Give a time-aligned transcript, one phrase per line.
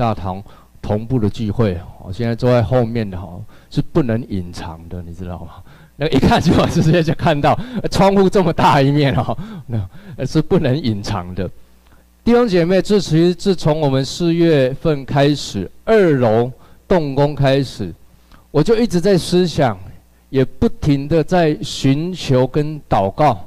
[0.00, 0.42] 大堂
[0.80, 3.38] 同步的聚会，我现在坐在后面的哈
[3.68, 5.62] 是不能隐藏的，你知道吗？
[5.96, 7.54] 那一看就直接就看到
[7.90, 9.36] 窗户这么大一面哈，
[9.68, 11.46] 那是不能隐藏的。
[12.24, 16.50] 弟兄姐妹，自其实自从我们四月份开始二楼
[16.88, 17.92] 动工开始，
[18.50, 19.78] 我就一直在思想，
[20.30, 23.38] 也不停的在寻求跟祷告，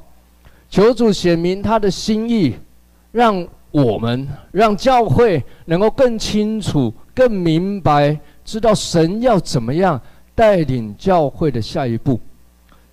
[0.70, 2.54] 求主显明他的心意，
[3.10, 10.00] 让我们让教会能够更清楚、更明白，知道神要怎么样
[10.32, 12.20] 带领教会的下一步。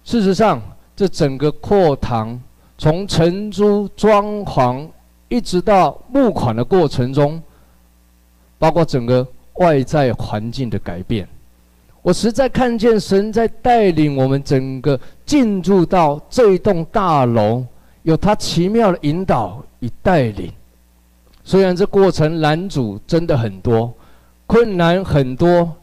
[0.03, 0.59] 事实上，
[0.95, 2.41] 这整个扩堂
[2.79, 4.87] 从承租装潢，
[5.29, 7.39] 一直到募款的过程中，
[8.57, 9.25] 包括整个
[9.57, 11.27] 外在环境的改变，
[12.01, 17.63] 我实在看见神在带领我们整个进入到这一栋大楼，
[18.01, 20.51] 有他奇妙的引导与带领。
[21.51, 23.93] 虽然这过程难阻真的很多，
[24.47, 25.75] 困难很多，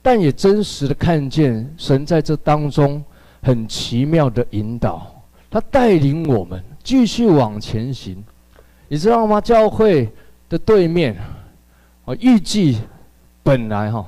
[0.00, 3.02] 但也真实的看见神在这当中。
[3.42, 5.06] 很奇妙的引导，
[5.48, 8.24] 他带领我们继续往前行，
[8.88, 9.40] 你知道吗？
[9.40, 10.08] 教会
[10.48, 11.16] 的对面，
[12.04, 12.80] 我预计
[13.44, 14.04] 本来哈，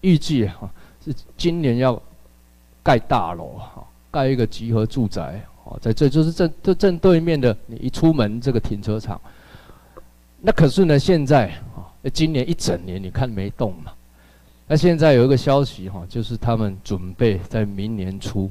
[0.00, 0.70] 预计哈
[1.04, 2.00] 是今年要
[2.80, 9.20] 盖大楼哈，盖一个集合住宅哦，在这就是正这正对面的，你一出门这个停车场。
[10.46, 13.90] 那可是呢，现在啊，今年一整年你看没动嘛？
[14.68, 18.48] 那现在有一个消息哈，就是他们准备在明年初。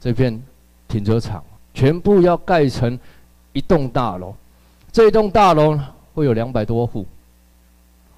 [0.00, 0.42] 这片
[0.88, 2.98] 停车场全部要盖成
[3.52, 4.34] 一栋大楼，
[4.90, 5.78] 这一栋大楼
[6.14, 7.04] 会有两百多户。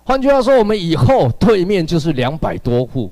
[0.05, 3.11] 换句话说，我们以后对面就是两百多户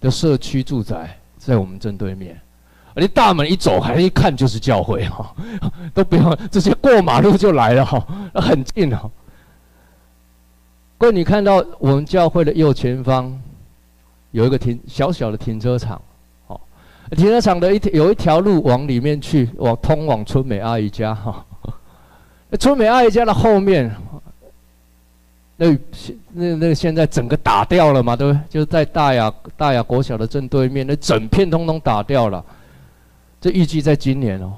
[0.00, 2.36] 的社区住宅，在我们正对面。
[2.94, 5.34] 而你大门一走，还一看就是教会哈，
[5.94, 9.10] 都不用直接过马路就来了哈，很近哦。
[10.98, 13.36] 各位，你看到我们教会的右前方
[14.30, 16.00] 有一个停小小的停车场。
[16.46, 16.60] 哦
[17.16, 21.44] 停车场的一有一条路往里面去，往通往春美阿姨家哈。
[22.48, 23.94] 那春美阿姨家的后面，
[25.56, 25.76] 那
[26.32, 28.40] 那那现在整个打掉了嘛，对不对？
[28.48, 32.42] 就是在大雅大雅国小的正对面，那整片通通打掉了。
[33.42, 34.52] 这预计在今年哦，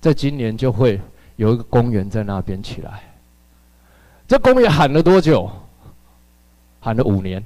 [0.00, 0.98] 在今年就会
[1.36, 3.02] 有一个公园在那边起来。
[4.26, 5.50] 这公园喊了多久？
[6.80, 7.44] 喊了五年，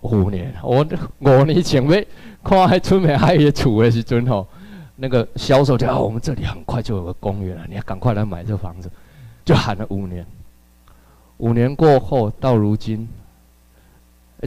[0.00, 0.54] 五年。
[0.62, 0.86] 我
[1.20, 2.06] 五年前没。
[2.42, 4.48] 看还春美阿姨的厝的时阵吼，
[4.96, 8.90] 那个销售就啊，我们这里很快就有个公园了，你要赶快来买这房子，
[9.44, 10.26] 就喊了五年。
[11.36, 13.06] 五年过后到如今，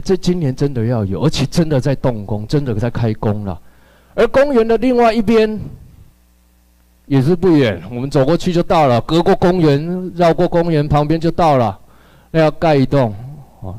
[0.02, 3.60] 这今年真的要有，而且真的在动工，真的在开工了。
[4.16, 5.60] 而公园的另外一边
[7.04, 11.78] 也是不远，我们走过去就到了，隔过公园，绕过公园旁边就到了。
[12.32, 13.14] 那要盖一栋
[13.60, 13.78] 哦，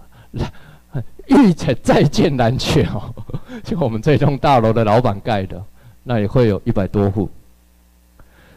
[1.28, 3.14] 欲再再见难却哦。
[3.66, 5.62] 就我们这栋大楼的老板盖的，
[6.04, 7.30] 那也会有一百多户。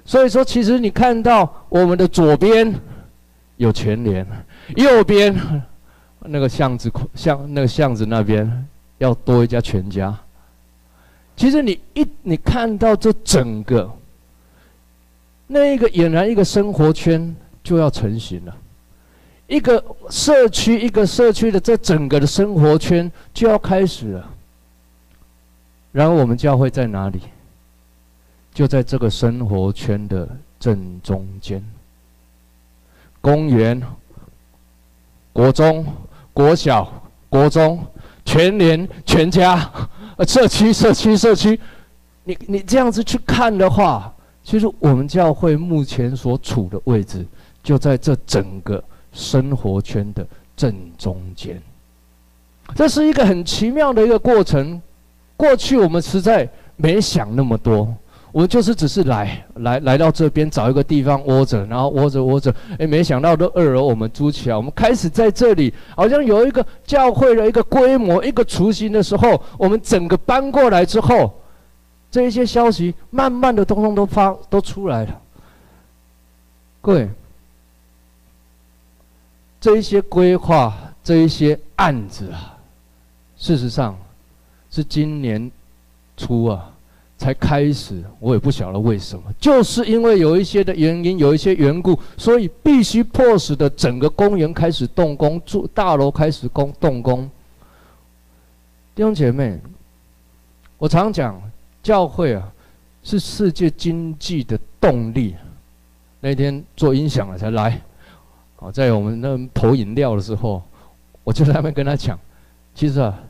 [0.04, 2.72] 所以说，其实你看到我们的左边
[3.56, 4.26] 有全联，
[4.76, 5.34] 右边
[6.20, 8.66] 那个巷子巷那个巷子那边
[8.98, 10.16] 要多一家全家。
[11.40, 13.90] 其实你一你看到这整个
[15.46, 17.34] 那一个俨然一个生活圈
[17.64, 18.54] 就要成型了，
[19.46, 24.30] 一个社区一个社区的这整个的生活圈就要开始了。
[25.92, 27.22] 然后我们教会在哪里？
[28.52, 30.28] 就在这个生活圈的
[30.58, 31.64] 正中间。
[33.22, 33.80] 公园、
[35.32, 35.86] 国中、
[36.34, 37.82] 国小、国中、
[38.26, 39.72] 全联、全家、
[40.26, 41.58] 社区、社区、社区，
[42.24, 44.12] 你你这样子去看的话，
[44.44, 47.26] 其实我们教会目前所处的位置，
[47.62, 48.82] 就在这整个
[49.12, 50.26] 生活圈的
[50.56, 51.60] 正中间。
[52.74, 54.80] 这是一个很奇妙的一个过程。
[55.36, 57.92] 过去我们实在没想那么多，
[58.32, 71.32] 我就是只是来来来到这边找一个地方窝着，然后窝着窝着，哎，没想到都二楼我们租起来，我们开始在这里，好像有一个教会的一个规模，一个雏形的时候，我们整个搬过来之后，
[72.10, 75.20] 这一些消息慢慢的通通都发都出来了。
[76.80, 77.08] 各位，
[79.60, 82.56] 这一些规划，这一些案子啊，
[83.36, 83.96] 事实上。
[84.72, 85.50] 是今年
[86.16, 86.70] 初啊，
[87.20, 97.28] 才开始，我也不晓得为什么，就是因为有一些的原因，有一些缘故，所以必须迫使的整个公园开始动工，住大楼开始工动工。
[98.94, 99.60] 弟兄姐妹，
[100.78, 101.38] 我常讲，
[101.82, 102.50] 教会啊，
[103.02, 105.36] 是世界经济的动力。
[106.20, 107.78] 那天做音响了才来，
[108.56, 110.62] 啊，在我们那投饮料的时候，
[111.22, 112.18] 我就在那边跟他讲，
[112.74, 113.22] 其实啊，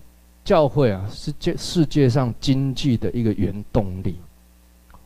[0.45, 4.17] 教会啊是界世界上经济的一个原动力。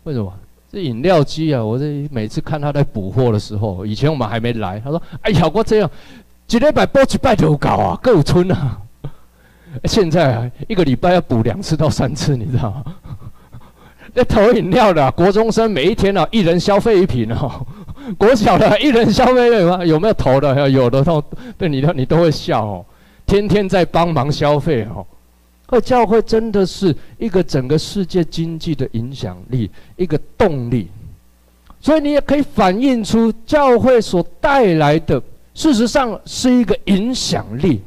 [0.04, 0.32] 为什么？
[0.72, 5.88] 这饮料机啊，我这每次看他在补货的时候，以前我们还没来，他说：“哎呀，我这样，
[6.48, 8.80] 一礼拜补一摆就够啊，够村啊。
[9.86, 12.84] ”现在啊，一个礼拜要补两次到三次，你知道吗？
[14.14, 17.64] 那投饮料的、国中生每一天啊，一人消费一瓶哦。
[18.18, 19.84] 国小的一人消费有吗？
[19.84, 20.68] 有没有投的？
[20.68, 21.22] 有的都
[21.56, 22.84] 对你，你都会笑哦。
[23.26, 25.06] 天天在帮忙消费哦。
[25.66, 30.88] 而教会真的是一个整个世界经济的影响力，一个动力。
[31.80, 35.20] 所以你也可以反映出教会所带来的，
[35.52, 37.82] 事实上是一个影响力。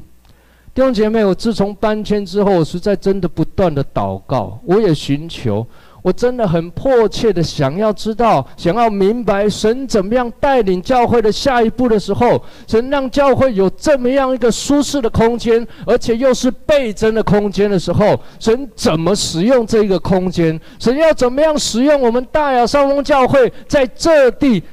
[0.73, 5.65] 弟兄姐妹，我自从搬迁之后，我实在真的不断的祷告，我也寻求。
[6.07, 20.57] 我真的很迫切的想要知道，想要明白神怎么样带领教会的下一步的时候，神让教会有这么样一个舒适的空间，而且又是倍增的空间的时候，神怎么使用这个空间？
[20.79, 24.63] 神要怎么样使用我们大雅上峰教会在这地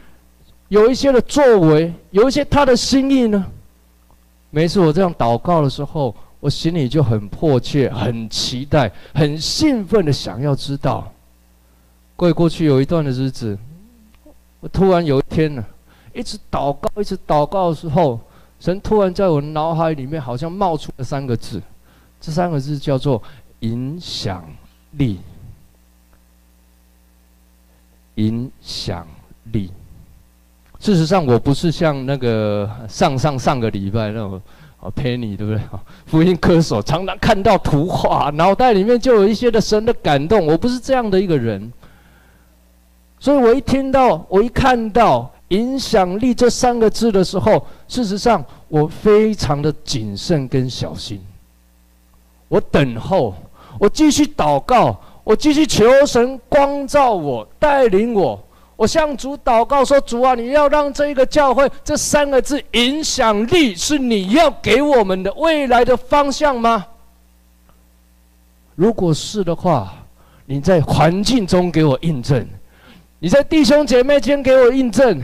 [0.69, 3.45] 有一些的作为，有一些他的心意呢？
[4.51, 11.11] 每次我这样祷告的时候，我心里就很迫切、很期待、很兴奋的想要知道。
[12.17, 13.59] 过过去有一段的日子，
[14.61, 15.65] 我突然有一天呢，
[16.13, 18.21] 一直祷告，一直祷告的时候，
[18.61, 21.61] 神突然在我脑海里面好像冒出了三个字，
[22.21, 23.23] 这三个字叫做
[23.61, 24.45] 影响
[24.93, 25.19] 力。
[28.15, 29.05] 影响
[29.53, 29.73] 力。
[30.79, 34.41] 事实上，我不是像那个上上上个礼拜那种
[34.79, 35.61] 哦，Penny 对不对？
[36.07, 40.47] 福音歌手常常看到图画，脑袋里面就有一些的神的感动。
[40.47, 41.73] 我不是这样的一个人。
[43.25, 51.19] 所以我一听到，我一看到“影响力”这三个字的时候，事实上我非常的谨慎跟小心。
[52.49, 53.35] 我等候，
[53.81, 58.39] 我继续祷告，我继续求神光照我，带领我。
[58.77, 66.85] 我向主祷告说：“主啊，你要让这一个教会这三个字‘影响力’是你要给我们的未来的方向吗？
[68.75, 69.95] 如果是的话，
[70.45, 72.47] 你在环境中给我印证。”
[73.25, 75.19] 你在弟兄姐妹间给我印证，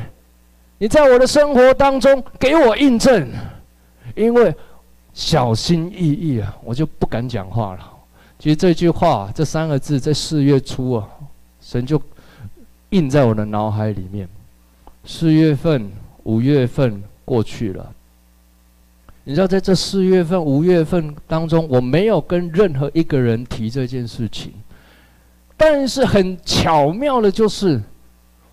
[0.78, 3.28] 你在我的生活当中给我印证，
[4.16, 4.54] 因为
[5.12, 7.92] 小心翼翼啊，我就不敢讲话了。
[8.38, 11.06] 其实这句话这三个字在四月初啊，
[11.60, 12.00] 神就
[12.88, 14.26] 印在我的脑海里面。
[15.04, 15.92] 四月份、
[16.22, 17.92] 五月份过去了，
[19.24, 24.54] 你知道在这四月份、五月份当中，我没有跟任何一个人提这件事情。
[25.54, 27.78] 但是很巧妙的，就是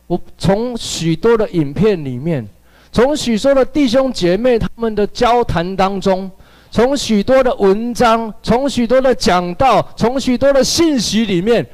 [0.07, 2.47] 我从许多的影片里面，
[2.91, 6.31] 从许多的弟兄姐妹他们的交谈当中，
[6.71, 11.65] 从许多的文章，从许多的讲道，从许多的信息里面，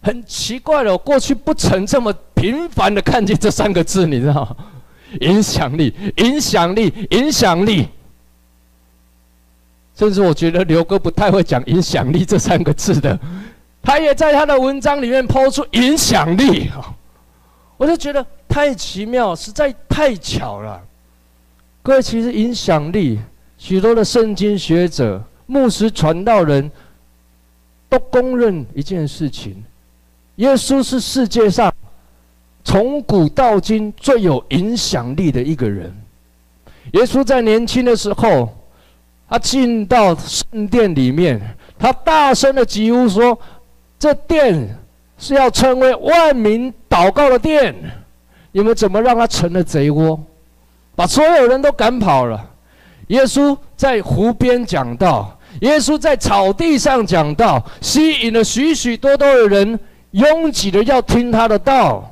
[0.00, 4.56] 很奇怪的，我过去不曾这么频繁的看见这三个字，你知道吗？
[5.20, 7.86] 影响力，影响力，影响力。
[9.96, 13.16] 甚至我觉得刘哥不太会讲“影响力”这三个字的。
[13.80, 16.68] 他也在他的文章里面抛出影响力，
[17.76, 20.82] 我就觉得太奇妙，实在太巧了。
[21.82, 23.18] 各位，其实影响力，
[23.58, 26.70] 许多的圣经学者、牧师、传道人
[27.88, 29.62] 都公认一件事情：
[30.36, 31.72] 耶稣是世界上
[32.64, 35.94] 从古到今最有影响力的一个人。
[36.92, 38.48] 耶稣在年轻的时候，
[39.28, 41.40] 他进到圣殿里面，
[41.78, 43.38] 他大声的疾呼说。
[43.96, 44.76] 这殿
[45.24, 47.74] 是要成为万民祷告的殿，
[48.52, 50.22] 你们怎么让它成了贼窝，
[50.94, 52.50] 把所有人都赶跑了？
[53.06, 62.10] 耶稣在湖边讲道，耶稣在草地上讲道，吸引了许许多多的人，拥挤的要听他的道。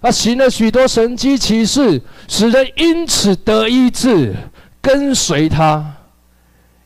[0.00, 4.34] 他行了许多神迹奇事，使人因此得医治，
[4.80, 5.94] 跟随他。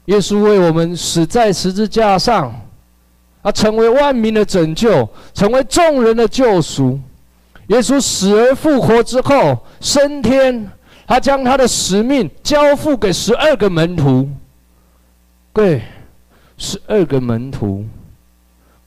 [0.07, 2.53] 耶稣为我们死在十字架上。
[3.47, 6.99] 他成为万民的拯救，成为众人的救赎。
[7.69, 10.69] 耶稣死而复活之后升天，
[11.07, 14.29] 他将他的使命交付给十二个门徒。
[15.53, 15.81] 对，
[16.59, 17.85] 十二个门徒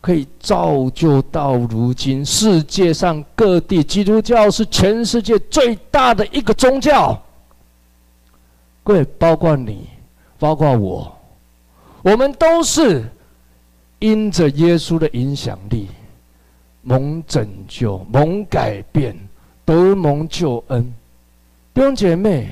[0.01, 7.18] 可以造就到如今世界上各地，基督教是全世界最大的一个宗教。
[8.84, 9.88] 各位，包括你，
[10.38, 11.18] 包括我，
[12.01, 13.06] 我们都是。
[14.00, 15.88] 因着耶稣的影响力，
[16.82, 19.15] 蒙拯救、蒙改变、
[19.65, 20.84] 得蒙救恩，
[21.74, 22.50] 弟兄姐妹，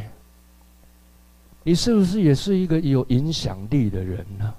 [1.64, 4.54] 你是不是也是一个有影响力的人呢？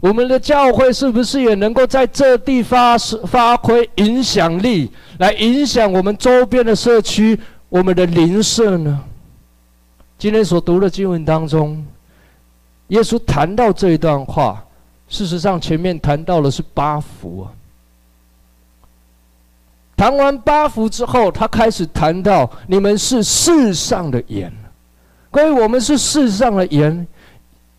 [0.00, 9.04] 我们的教会是不是也能够在这地发发挥影响力，来影响我们周边的社区、我们的邻舍呢？
[10.16, 11.84] 今天所读的经文当中，
[12.88, 14.64] 耶稣谈到这一段话，
[15.12, 17.52] 事实上前面谈到的是八福啊。
[19.94, 24.50] 谈完八福之后，他开始谈到你们是世上的盐。
[25.30, 27.06] 各位，我们是世上的盐，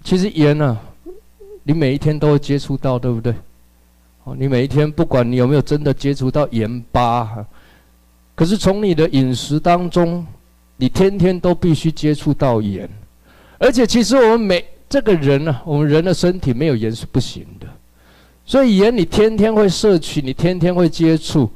[0.03, 0.79] 其实盐呢、
[1.63, 3.33] 你每一天都会接触到，对不对？
[4.25, 7.43] 哦，你每一天不管你有没有真的接触到盐巴，
[8.35, 10.23] 可是从你的饮食当中，
[10.77, 12.87] 你天天都必须接触到盐。
[13.57, 14.63] 而且，其实我们每
[14.93, 17.65] 这个人呢，我们人的身体没有盐是不行的。
[18.45, 21.49] 所以盐你天天会摄取，你天天会接触，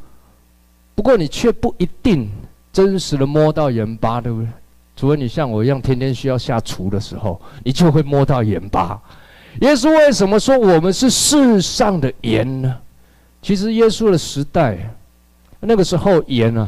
[0.95, 2.27] 不过你却不一定
[2.73, 4.47] 真实的摸到盐巴，对不对？
[4.95, 8.99] 除非你像我一样天天需要下厨的时候，你就会摸到盐巴。
[9.61, 12.75] 耶稣为什么说我们是世上的盐呢？
[13.43, 14.79] 其实耶稣的时代，
[15.59, 16.67] 那个时候盐啊，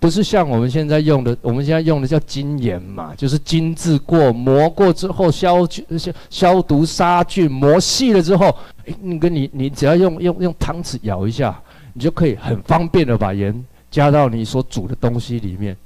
[0.00, 8.46] 不是像我们现在用的，我们现在用的叫精盐嘛，就是精制过、磨过之后消消消毒杀菌，磨细了之后，
[8.86, 11.60] 哎，那个你你只要用用用汤匙舀一下，
[11.92, 15.76] 你就可以很方便的把盐加到你所煮的东西里面。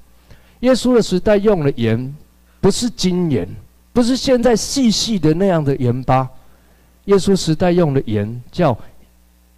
[0.61, 2.15] 耶稣的时代用的盐
[2.61, 3.49] 不是精盐。
[3.95, 6.27] 不是现在细细的那样的盐巴，
[7.05, 8.75] 耶稣时代用的盐叫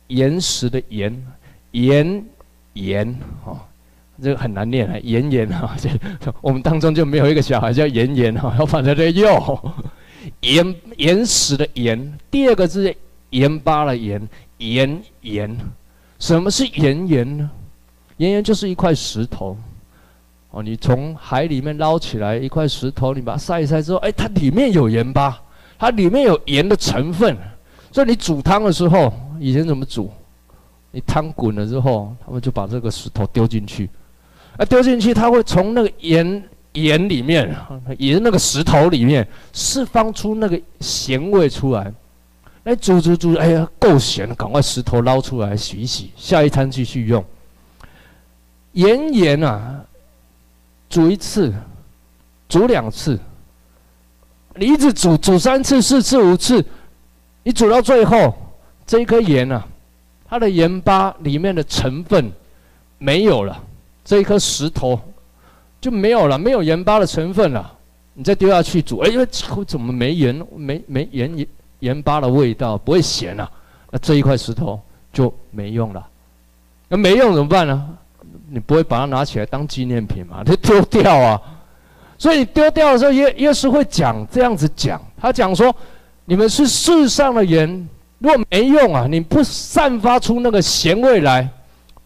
[0.09, 1.27] 岩石的盐，
[1.71, 2.25] 盐
[2.73, 3.61] 盐哦，
[4.25, 5.91] 这个很难念啊，盐盐哈， 这
[6.41, 9.73] 我们当中就没有一个小孩叫盐盐哈， 要放在这又
[10.41, 12.97] 盐岩石的盐，第二个是
[13.31, 14.27] 盐巴的盐，
[14.59, 15.57] 盐盐，
[16.19, 17.51] 什么是盐盐呢？
[18.17, 19.57] 盐盐就是一块石头。
[20.51, 25.43] 哦，你从海里面捞起来一块石头，你把它晒一晒之后，哎，它里面有盐巴，
[25.79, 27.37] 它里面有盐的成分，
[27.91, 30.11] 所以你煮汤的时候，以前怎么煮？
[30.93, 33.91] 你汤滚了之后，他们就把这个石头丢进去，
[34.57, 36.43] 啊，丢进去，它会从那个盐
[36.73, 37.55] 盐里面，
[37.99, 41.93] 盐那个石头里面释放出那个咸味出来，
[42.65, 47.25] 哎，煮煮煮，哎呀，够咸了，赶快石头捞出来洗一洗，下一餐继续用。
[48.73, 49.85] 盐盐啊。
[50.91, 51.53] 煮一次，
[52.49, 53.19] 煮两次，
[54.55, 56.65] 你一直煮，煮三次、四次、五次，
[57.43, 58.33] 你煮到最后，
[58.87, 59.67] 这一颗盐啊，
[60.29, 62.31] 它的盐巴里面的成分
[62.99, 63.61] 没有了，
[64.05, 65.01] 这一颗石头
[65.81, 67.73] 就没有了，没有盐巴的成分了。
[68.13, 69.27] 你再丢下去煮，哎呦，
[69.67, 70.47] 怎么没盐？
[70.57, 71.47] 没没盐盐
[71.81, 73.51] 盐巴的味道，不会咸啊？
[73.91, 74.81] 那这一块石头
[75.13, 76.07] 就没用了。
[76.89, 77.89] 那没用怎么办呢？
[78.51, 80.45] 你不会把它拿起来当纪念品嘛？
[80.45, 81.41] 就丢掉啊！
[82.17, 85.75] 所以丢掉的时候，耶耶稣会讲这样子讲，他讲说：
[86.25, 91.49] 你们是世上的盐，如果没用啊，你不散发出那个咸味来，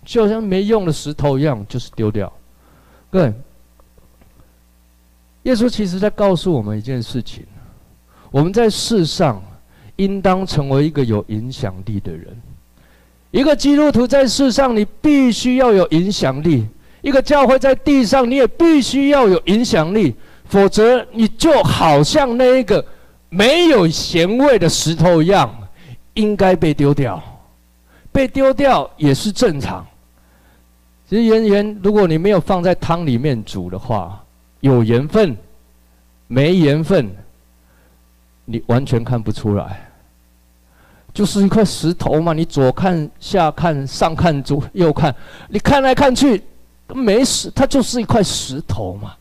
[0.08, 2.32] 就好像没用的石头一样，就是丢掉。
[3.10, 3.30] 对，
[5.42, 7.44] 耶稣其实在告诉我们一件事情：
[8.30, 9.42] 我们在世上
[9.96, 12.34] 应当成为一个有影响力的人。
[13.30, 16.62] 一个基督徒在世上，你必须要有影响力；
[17.02, 20.14] 一个教会在地上，你也必须要有影响力，
[20.46, 22.82] 否则你就好像那一个
[23.28, 25.54] 没有咸味的石头一样，
[26.14, 27.22] 应该被丢掉。
[28.10, 29.86] 被丢掉也是正常。
[31.08, 34.22] 其实盐盐，如果你没有放在汤里面煮的话，
[34.60, 35.34] 有盐分，
[36.26, 37.08] 没盐分，
[38.44, 39.88] 你完全看不出来。
[41.14, 45.14] 就是一块石头嘛，你左看、下看、上看、左右看，
[45.48, 46.42] 你看来看去，
[46.94, 49.14] 没石，它就是一块石头嘛。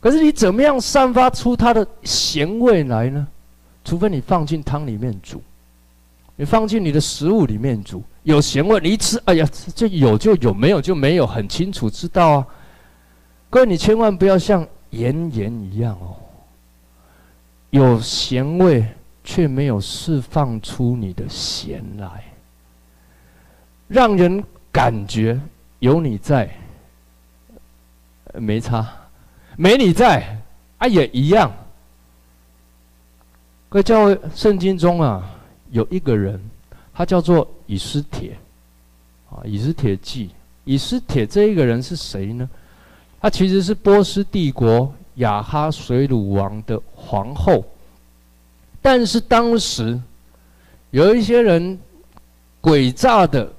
[0.00, 3.26] 可是你怎么样散发出它的咸味来呢？
[3.84, 5.40] 除非你放进汤里面煮，
[6.34, 12.46] 你放进你的食物里面煮，有咸味，你一吃，哎呀，这有就有，没有就没有，很清楚知道啊。
[13.48, 16.16] 各位，你千万不要像盐盐一样哦，
[17.70, 18.84] 有咸味。
[19.26, 22.24] 却没有释放出你的咸来，
[23.88, 25.40] 让人感觉
[25.78, 26.54] 有你在，
[28.34, 28.84] 没差；
[29.56, 30.38] 没你在，
[30.76, 31.50] 啊也一样。
[33.70, 35.26] 各位教会圣经中啊，
[35.70, 36.38] 有一个人，
[36.94, 38.36] 他叫做以斯帖，
[39.28, 40.30] 啊，以斯帖记。
[40.64, 42.48] 以斯帖这一个人是谁呢？
[43.20, 47.64] 他其实是波斯帝国亚哈随鲁王的皇后。
[48.80, 50.00] 但是当时
[50.90, 51.78] 有一些人
[52.62, 53.50] 诡诈的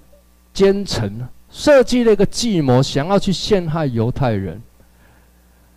[0.54, 4.60] 奸臣设计了一个计谋，想要去陷害犹太人。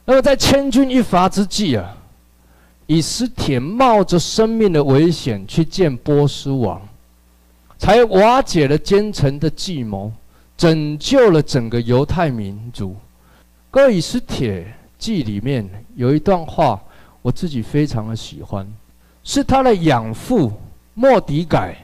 [0.07, 1.95] 那么在千钧一发之际啊，
[2.87, 6.88] 以斯帖冒着生命的危险去见波斯王，
[7.79, 10.13] 才瓦解了奸臣的计谋，
[10.57, 12.97] 拯救了整个犹太民族。
[13.71, 14.67] 哥，以斯帖
[14.99, 16.81] 记里面有一段话，
[17.23, 18.67] 我自己非常的喜欢，
[19.23, 20.53] 是他的养父
[20.95, 21.77] 莫迪改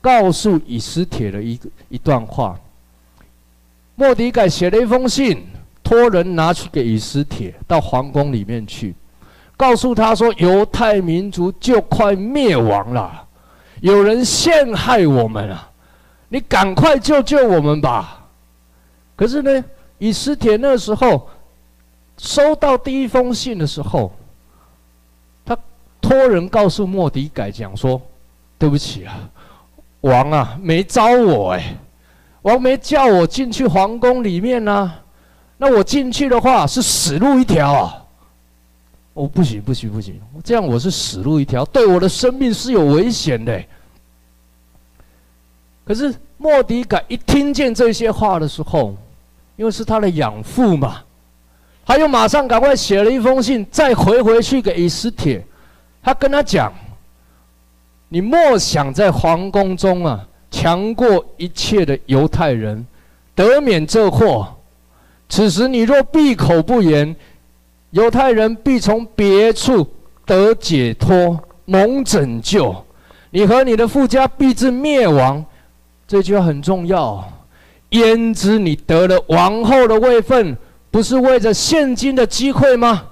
[0.00, 2.58] 告诉以斯帖的一个一段话。
[3.94, 5.46] 莫迪改写了一封信，
[5.82, 8.94] 托人拿去给以斯帖到皇宫里面去。
[9.56, 13.28] 告诉他说：“犹太民族就快灭亡了，
[13.80, 15.70] 有人陷害我们啊！
[16.28, 18.26] 你赶快救救我们吧！”
[19.16, 19.64] 可是呢，
[19.98, 21.28] 以斯帖那时候
[22.16, 24.12] 收到第一封信的时候，
[25.44, 25.56] 他
[26.00, 28.00] 托人告诉莫迪改讲说
[28.58, 29.18] ：“对不起啊，
[30.02, 31.74] 王啊，没招我哎，
[32.42, 35.02] 王没叫我进去皇宫里面呢、啊，
[35.56, 37.96] 那我进去的话是死路一条啊。”
[39.14, 40.20] 哦，不行不行不行！
[40.44, 43.60] 这样我是死路一条，对我的生命是有危险的。
[45.84, 48.96] 可是莫迪改一听见这些话的时候，
[49.56, 51.02] 因为是他的养父嘛，
[51.84, 55.44] 他又马上赶快写了一封信，再回回去给以斯帖，
[56.00, 56.72] 他跟他讲
[58.08, 62.86] ：“你莫想在皇宫中啊，强过一切的犹太人，
[63.34, 64.56] 得免这祸。
[65.28, 67.14] 此时你若闭口不言。”
[67.90, 69.86] 犹太人必从别处
[70.24, 72.72] 得解脱，蒙拯救；
[73.30, 75.44] 你和你的父家必至灭亡。
[76.06, 77.26] 这句话很重要。
[77.90, 80.56] 焉知你得了王后的位分，
[80.92, 83.06] 不是为着现今的机会吗？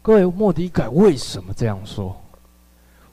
[0.00, 2.18] 各位，莫迪改为什么这样说？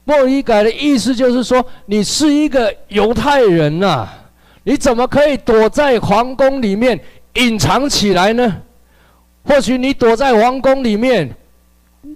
[0.06, 4.08] 莫迪改的意思就是说，你是一个犹太人呐、
[4.64, 6.98] 你怎么可以躲在皇宫里面
[7.34, 8.62] 隐藏起来呢？
[9.44, 11.30] 或许你躲在皇宫里面，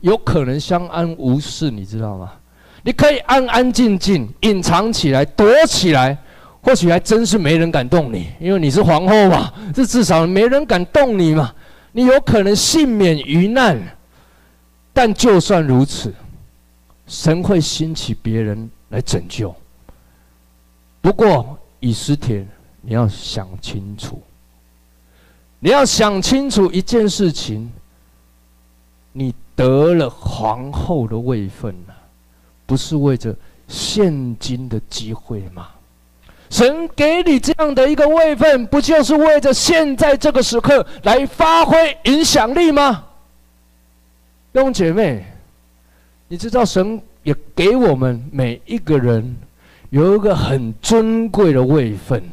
[0.01, 2.31] 有可能相安无事，你知道吗？
[2.83, 6.17] 你可以安安静静隐藏起来，躲起来，
[6.61, 11.53] 或许还真是没人敢动你，因为你是皇后嘛，这至少没人敢动你嘛。
[11.91, 13.77] 你有可能幸免于难，
[14.93, 16.13] 但就算如此，
[17.07, 19.53] 神会兴起别人来拯救。
[21.01, 22.45] 不过以斯帖，
[22.81, 24.21] 你要想清楚。
[25.59, 27.71] 你要想清楚一件事情：
[29.11, 31.93] 你得了皇后的位分呢，
[32.67, 33.35] 不是为着
[33.67, 35.69] 现今的机会吗？
[36.49, 43.03] 神给你这样的一个位分，不就是为着现在这个时刻来发挥影响力吗？
[44.53, 45.25] 弟兄姐妹，
[46.27, 49.35] 你知道神也给我们每一个人
[49.89, 52.23] 有一个很尊贵的位分，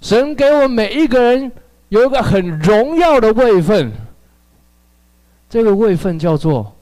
[0.00, 1.50] 神给我们每一个人。
[1.88, 3.90] 有一个很荣耀的位分，
[5.48, 6.74] 这个位分叫做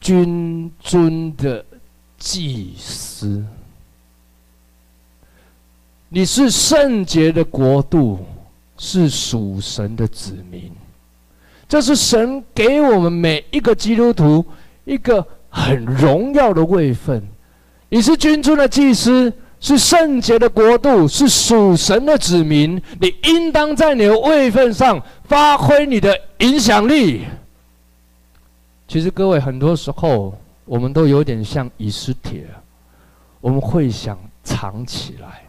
[0.00, 1.64] 君尊的
[2.18, 3.44] 祭司。
[6.08, 8.24] 你是圣洁的国度，
[8.76, 10.70] 是属神的子民。
[11.68, 14.44] 这是神给我们每一个基督徒
[14.84, 17.20] 一个很荣耀的位分。
[17.88, 19.32] 你是君尊的祭司。
[19.66, 22.80] 是圣洁的国度，是属神的子民。
[23.00, 27.24] 你应当在你的位份上发挥你的影响力。
[28.86, 32.46] 其实，各位，很多时候我们都有点像以斯帖，
[33.40, 35.42] 我们会想藏起来，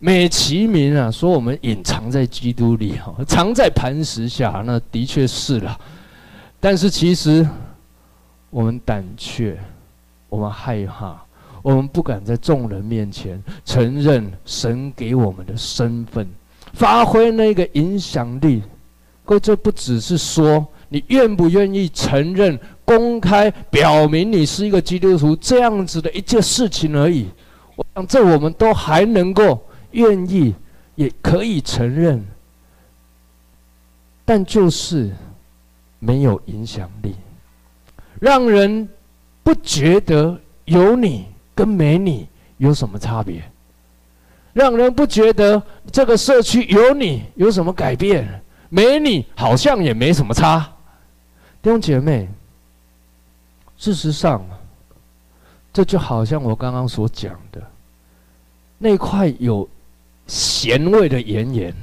[0.00, 5.78] 美其名啊，说我们隐藏在基督里，哈，藏在磐石下，那的确是了。
[6.58, 7.48] 但是，其实
[8.50, 9.56] 我们胆怯，
[10.28, 11.24] 我们害怕。
[11.62, 16.26] 我们不敢在众人面前承认神给我们的身份，
[16.72, 18.62] 发挥那个影响力。
[19.24, 27.28] 各位，这不只是说你愿不愿意承认、公开表明你是一个基督徒这样子的一件事情而已。
[27.76, 30.54] 我想，这我们都还能够愿意，
[30.96, 32.24] 也可以承认，
[34.24, 35.10] 但就是
[35.98, 37.14] 没有影响力，
[38.18, 38.88] 让人
[39.42, 41.26] 不觉得有你。
[41.60, 43.42] 跟没你有什么差别？
[44.54, 48.42] 让人不觉得这个社区有你有什么改变？
[48.70, 50.60] 没你好像也没什么差。
[51.60, 52.26] 弟兄姐妹，
[53.76, 54.42] 事实上，
[55.70, 57.62] 这就好像我刚刚所讲的
[58.78, 59.68] 那块有
[60.26, 61.76] 咸味的盐盐，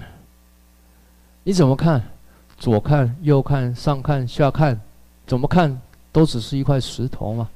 [1.43, 2.01] 你怎么看？
[2.57, 4.81] 左看右看上看下看，
[5.27, 5.79] 怎么看
[6.11, 7.47] 都只是一块石头嘛。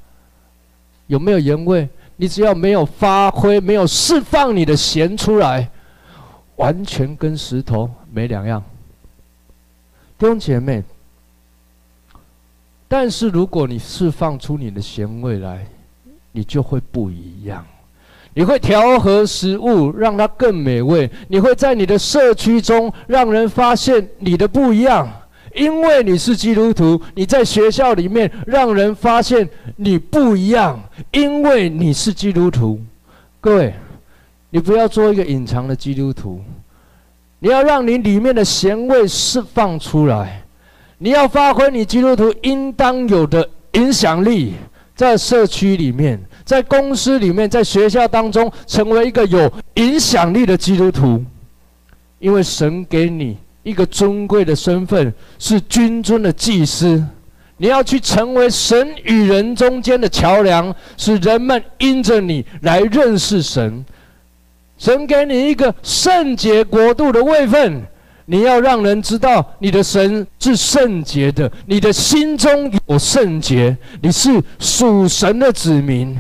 [1.08, 1.90] 有没有盐味？
[2.16, 5.70] 你只要没有发挥，没有释放你的咸出来，
[6.58, 8.64] 完全跟石头没两样。
[10.20, 10.84] 弟兄姐妹，
[12.88, 15.66] 但是如果你释放出你的咸味来，
[16.32, 17.66] 你就会不一样。
[18.34, 21.10] 你会调和食物，让它更美味。
[21.28, 25.12] 你会在你的社区中让人发现你的不一样，
[25.56, 27.02] 因为你是基督徒。
[27.16, 32.80] 你在学校里面让人发现你不一样，因为你是基督徒。
[33.40, 33.74] 各位，
[34.50, 36.42] 你不要做一个隐藏的基督徒，
[37.40, 40.44] 你要让你里面的咸味释放出来。
[40.98, 44.54] 你要发挥你基督徒应当有的影响力，
[44.96, 46.22] 在社区里面。
[46.44, 51.24] 在公司里面，在学校当中，成为一个有影响力的基督徒，
[52.20, 57.04] 因为神给你一个尊贵的身份，是君尊的祭司。
[57.58, 63.86] 你要去成为神与人中间的桥梁，使人们因着你来认识神。
[64.78, 67.84] 神给你一个圣洁国度的位分。
[68.26, 76.18] 你要让人知道你的神是圣洁的，你的心中有圣洁，你是属神的子民。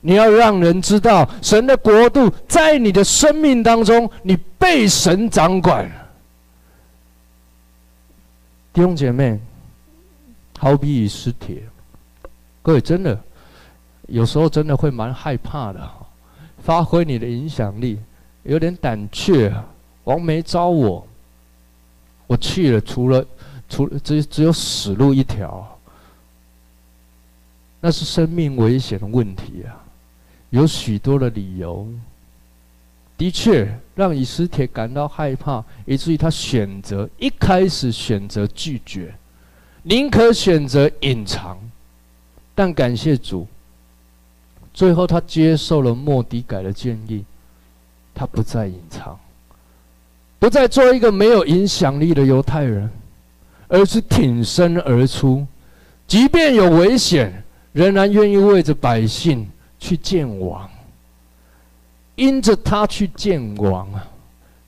[0.00, 5.88] 你要让人知道神的国度在你的生命当中，你被神掌管。
[8.72, 9.38] 弟兄姐妹，
[10.58, 11.62] 好比以斯帖，
[12.62, 13.20] 各位真的
[14.06, 15.90] 有时候真的会蛮害怕的，
[16.58, 17.98] 发挥你的影响力，
[18.44, 19.52] 有点胆怯。
[20.04, 21.06] 王梅招我，
[22.26, 23.24] 我去了，除了
[23.68, 25.78] 除了只只有死路一条，
[27.80, 29.76] 那是生命危险的问题啊。
[30.50, 31.86] 有许多的理由，
[33.18, 33.68] 的确
[34.00, 39.14] 让以斯帖感到害怕，以至于他选择一开始选择拒绝，
[39.82, 41.58] 宁可选择隐藏。
[42.54, 43.46] 但感谢主，
[44.72, 47.22] 最后他接受了莫底改的建议，
[48.14, 49.20] 他不再隐藏，
[50.38, 52.90] 不再做一个没有影响力的犹太人，
[53.68, 55.46] 而是挺身而出，
[56.06, 59.46] 即便有危险，仍然愿意为着百姓。
[59.82, 60.68] 去见王，
[62.20, 64.06] 因着他去见王啊，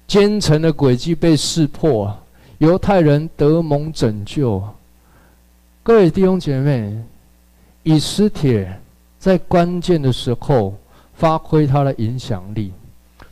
[0.07, 2.11] 奸臣的诡计被识破，
[2.57, 4.63] 犹太人得蒙拯救。
[5.83, 6.97] 各位弟兄姐妹，
[7.83, 8.75] 以斯帖
[9.19, 10.75] 在关键的时候
[11.13, 12.73] 发挥他的影响力，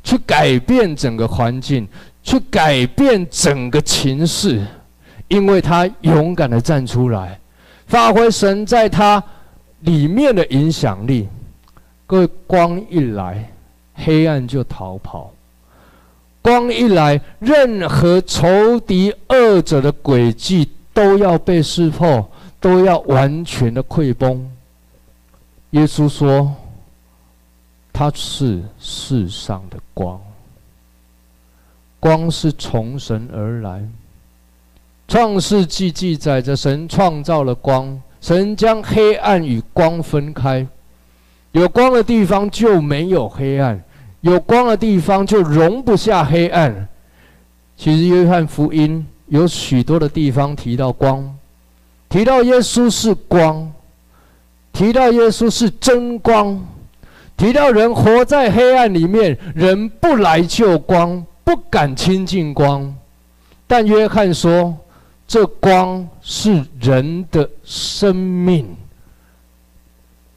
[0.04, 1.88] 去改变整个环境，
[2.22, 4.62] 去改变整个情势，
[5.28, 7.40] 因为他勇敢的站出来，
[7.86, 9.22] 发挥神在他
[9.80, 11.26] 里面的影响力。
[12.06, 13.50] 各位，光一来，
[14.04, 15.30] 黑暗就逃跑；
[16.42, 24.50] 光一来，任何仇敌恶者的诡计都要被识破，都要完全的溃崩。
[25.70, 26.52] 耶稣说
[27.92, 30.20] ：“他是世上的光，
[32.00, 33.86] 光是从神而来。”
[35.06, 40.66] 创世纪记载着神创造了光，神将黑暗与光分开。
[41.52, 43.82] 有光的地方就没有黑暗，
[44.20, 46.88] 有光的地方就容不下黑暗。
[47.76, 51.34] 其实约翰福音有许多的地方提到光，
[52.08, 53.72] 提到耶稣是光，
[54.72, 56.62] 提到耶稣是真光，
[57.36, 62.94] 提到人活在黑暗里面，人不来就光，不敢亲近光。
[63.66, 64.76] 但约翰说，
[65.26, 68.66] 这光是人的生命。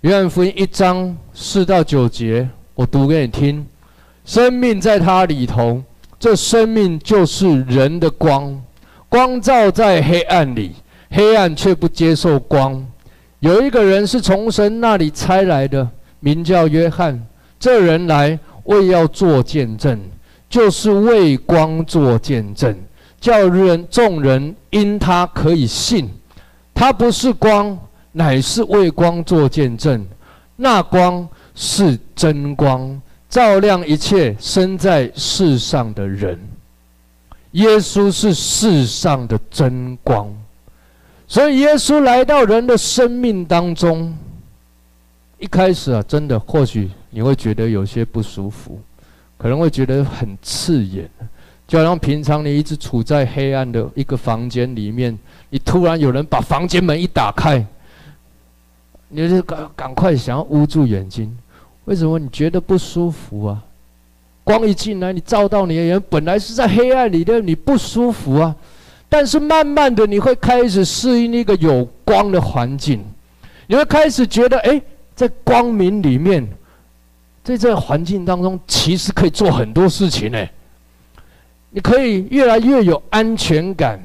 [0.01, 3.67] 约翰福音一章四到九节，我读给你听。
[4.25, 5.81] 生命在他里头，
[6.19, 8.61] 这生命就是人的光。
[9.09, 10.73] 光照在黑暗里，
[11.09, 12.85] 黑暗却不接受光。
[13.39, 15.87] 有一个人是从神那里差来的，
[16.19, 17.21] 名叫约翰。
[17.59, 19.99] 这人来为要做见证，
[20.49, 22.77] 就是为光做见证，
[23.19, 26.09] 叫人众人因他可以信。
[26.73, 27.77] 他不是光。
[28.15, 30.05] 乃是为光做见证，
[30.55, 33.01] 那光是真光，
[33.33, 36.39] 照亮一切生在世上的人。
[37.53, 40.31] 耶稣是世上的真光，
[41.27, 44.15] 所以耶稣来到人的生命当中。
[45.39, 48.79] 一开始啊，真的或许你会觉得有些不舒服，
[49.35, 51.09] 可能会觉得很刺眼，
[51.67, 55.17] 就好像平常你一直处在黑暗的一个房间里面，
[55.49, 57.65] 你突然有人把房间门一打开。
[59.09, 61.35] 你就赶赶快想要捂住眼睛，
[61.85, 63.61] 为什么你觉得不舒服啊？
[64.43, 68.55] 光一进来，你照到你的人，本来是在黑暗里的，你不舒服啊。
[69.07, 73.03] 但是慢慢的，你会开始适应一个有光的环境，
[73.67, 74.81] 你会开始觉得，哎，
[75.15, 76.45] 在光明里面，
[77.43, 80.45] 在这个环境当中，其实可以做很多事情呢。
[81.69, 83.99] 你可以越来越有安全感，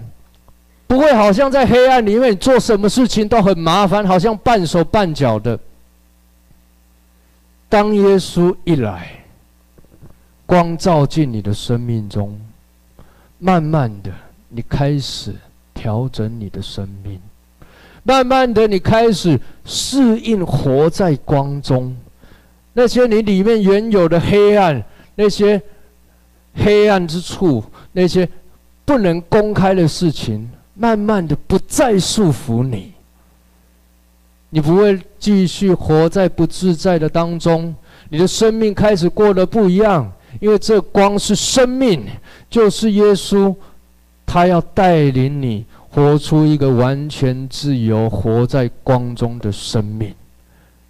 [0.87, 5.59] 不会好像在黑暗里面做什么事情都很麻烦，好像半手半脚的。
[7.69, 9.11] 当耶稣一来，
[10.47, 12.41] 光照进你的生命中，
[13.39, 14.11] 慢慢的，
[14.49, 15.35] 你开始
[15.75, 17.21] 调整你的生命，
[18.03, 21.95] 慢慢的，你开始适应活在光中。
[22.73, 24.83] 那些你里面原有的黑暗，
[25.15, 25.61] 那些
[26.55, 28.27] 黑暗之处，那些
[28.87, 32.95] 不能公开的事情，慢慢的不再束缚你。
[34.51, 37.75] 你不会继续活在不自在的当中。
[38.09, 42.07] 你的生命开始过得不一样，因为这光是生命，
[42.49, 43.55] 就是耶稣，
[44.25, 50.15] 他要带领你活出一个完全自由、活在光中的生命。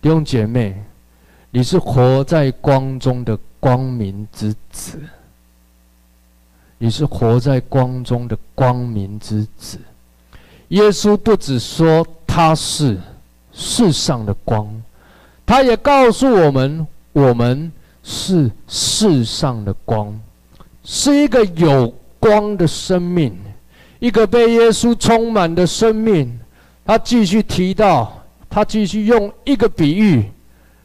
[0.01, 0.81] 弟兄姐妹，
[1.51, 5.01] 你是活在光中的光明之子，
[6.79, 9.79] 你是活在光中的光明之子。
[10.69, 12.97] 耶稣不只说他是
[13.59, 14.67] 世上的光，
[15.45, 16.87] 他也告诉我们。
[17.15, 17.73] 我们
[18.05, 20.17] 是世上的光，
[20.85, 23.37] 是一个有光的生命，
[23.99, 26.39] 一个被耶稣充满的生命。
[26.85, 30.31] 他继续提到，他继续用一个比喻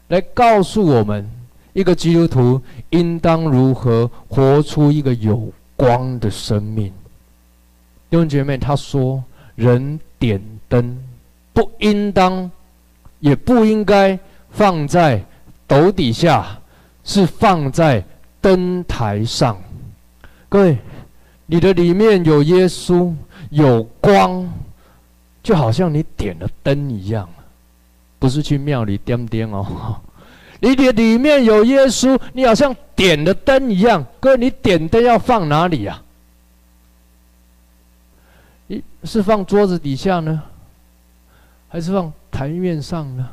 [0.08, 1.30] 来告诉我们，
[1.72, 2.60] 一个基督徒
[2.90, 6.86] 应当如何活出一个有光的生命。
[8.10, 9.22] 弟兄姐妹，他说
[9.54, 10.98] ：“人点灯，
[11.52, 12.50] 不应当，
[13.24, 14.18] 也不应该
[14.50, 15.24] 放在。”
[15.66, 16.46] 斗底下
[17.04, 18.04] 是放在
[18.38, 19.58] 灯台上，
[20.46, 20.76] 各位，
[21.46, 23.14] 你的里面有耶稣，
[23.48, 24.46] 有光，
[25.42, 27.26] 就好像你点了灯一样，
[28.18, 29.98] 不是去庙里点点哦。
[30.60, 34.04] 你的里面有耶稣，你好像点了灯一样。
[34.20, 36.02] 各位，你点灯要放哪里呀？
[38.68, 40.42] 一是放桌子底下呢，
[41.74, 43.28] 还是放台面上呢？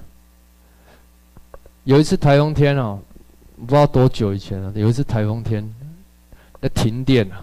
[1.84, 3.00] 有一次台风天哦，
[3.56, 4.72] 不知道多久以前了。
[4.74, 5.64] 有一次台风天，
[6.60, 7.36] 那停电了。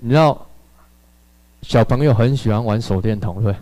[0.00, 0.44] 你知道，
[1.62, 3.54] 小朋友很喜欢玩手电筒，对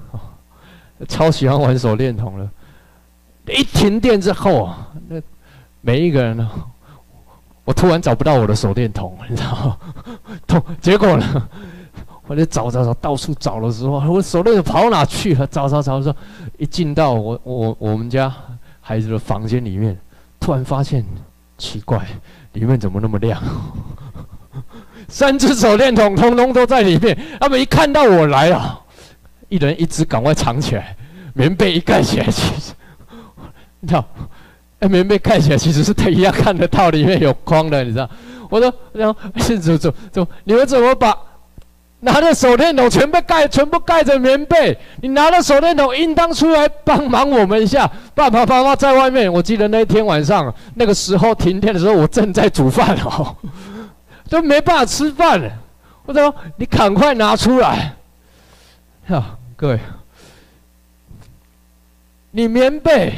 [0.96, 1.04] 对？
[1.06, 2.50] 超喜欢玩手电筒了。
[3.48, 4.74] 一停电之后，
[5.06, 5.20] 那
[5.82, 6.50] 每一个人呢，
[7.66, 9.78] 我突然找不到我的手电筒，你知道？
[10.48, 11.48] 痛，结果呢，
[12.32, 15.46] 我就找找找，到处找的时候，我手电筒跑哪去 了？
[15.48, 16.16] 找找找的时候，
[16.56, 18.32] 一进到我我我们家。
[18.84, 19.96] 孩子的房间里面，
[20.40, 21.04] 突然发现
[21.56, 22.04] 奇怪，
[22.54, 23.40] 里面怎么那么亮？
[25.06, 27.16] 三只手电筒通通都在里面。
[27.38, 28.80] 他们一看到我来了，
[29.48, 30.96] 一人一只，赶快藏起来，
[31.34, 32.72] 棉被一盖起来，其实，
[33.78, 34.04] 你知道，
[34.80, 38.10] 哎，棉被盖起来其实是他一样看得到里面有光的，你知道？
[38.50, 39.20] 我说，然后，
[39.60, 41.16] 走走走，你们怎么把？
[42.04, 44.76] 拿着手电筒，全被盖，全部盖着棉被。
[45.00, 47.88] 你拿着手电筒，应当出来帮忙我们一下。
[48.12, 49.32] 爸爸妈妈在外面。
[49.32, 53.36] 我记得那天晚上，那个时候停电的时候，我正在煮饭哦，
[54.28, 55.48] 都没办法吃饭了。
[56.04, 57.94] 我说：“你赶快拿出来。”
[59.06, 59.78] 哈，各位，
[62.32, 63.12] 你棉被，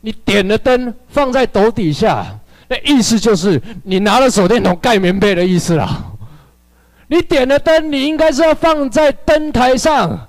[0.00, 2.24] 你点了灯，放在斗底下，
[2.68, 6.04] 那意思就是你拿着手电筒盖棉被的意思啦。
[7.08, 10.28] 你点了灯，你应该是要放在灯台上。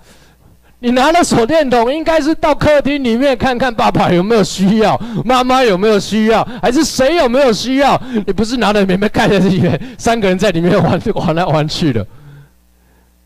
[0.81, 8.01] 你拿了手电筒，应该是到客厅里面看看爸爸有没有需要，妈妈有没有需要，还是谁有没有需要？
[8.25, 12.01] 你不是拿着棉被盖在里面，三个人在里面玩玩来玩去的。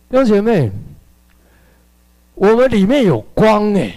[0.09, 0.71] 弟兄姐妹，
[2.33, 3.93] 我们里面有光诶。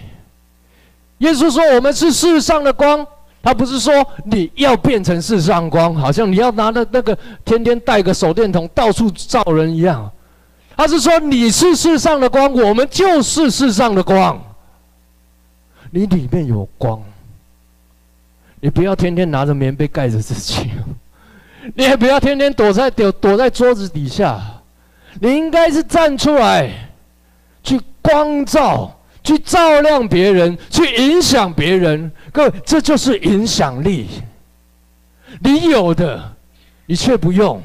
[1.19, 3.07] 耶稣说我们是世上的光。
[3.47, 10.11] 他不是说你要变成世上光，好像你要拿着那个天天带个手电筒到处照人一样。
[10.77, 14.37] 他是说你是世上的光，我们就是世上的光。
[15.93, 17.01] 你里面有光，
[18.59, 20.69] 你不要天天拿着棉被盖着自己，
[21.73, 24.41] 你也不要天天躲在躲躲在桌子底下，
[25.21, 26.69] 你应该是站出来，
[27.63, 28.93] 去光照。
[29.27, 34.07] 去照亮别人，去影响别人，各位，这就是影响力。
[35.41, 36.23] 你有的，
[36.85, 37.63] 你却不用，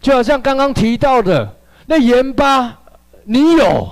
[0.00, 2.78] 就好像刚刚提到的那盐巴，
[3.24, 3.86] 你有，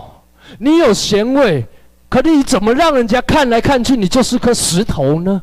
[0.57, 1.67] 你有咸味，
[2.09, 5.43] 可是你怎么让人家看来看去，你就是颗石头呢？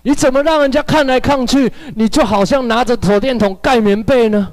[0.00, 4.50] 你怎么让人家看来看去，你就好像拿着手电筒盖棉被呢？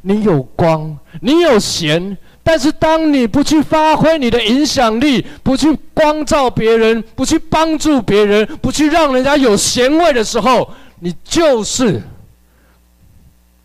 [0.00, 2.16] 你有光，你有咸。
[2.44, 12.02] 但是，当你不去发挥你的影响力，不去光照别人，不去帮助别人，不去让人家有咸味的时候，你就是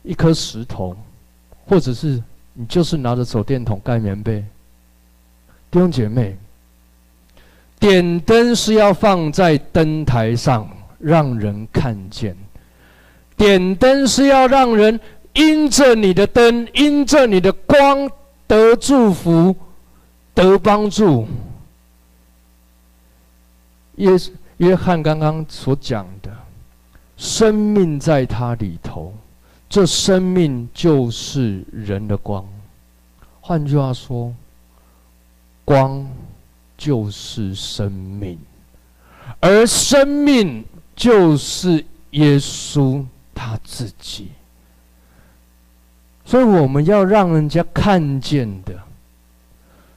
[0.04, 0.96] 一颗石头，
[1.66, 2.22] 或者是
[2.54, 4.44] 你就是拿着手电筒盖棉被。
[5.72, 6.38] 弟兄姐妹，
[7.80, 12.32] 点灯是要放在灯台上，让人看见；
[13.36, 15.00] 点灯是要让人
[15.34, 18.10] 因着你的灯，因着你的光
[18.48, 19.56] 得祝福、
[20.34, 21.28] 得帮助。
[23.96, 24.12] 约
[24.58, 26.32] 约翰刚刚所讲的，
[27.18, 29.14] 生命在他里头，
[29.68, 32.46] 这生命就是人的光。
[33.42, 34.34] 换句话说，
[35.66, 36.08] 光
[36.78, 38.38] 就是生命，
[39.40, 40.64] 而生命
[40.96, 44.30] 就是耶稣他自己。
[46.28, 48.74] 所以我们要让人家看见的，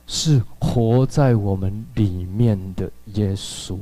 [0.06, 3.76] 是活在我们里面的耶稣。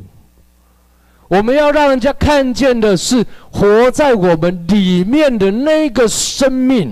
[1.28, 6.90] 我们要让人家看见的是活在我们里面的那个生命。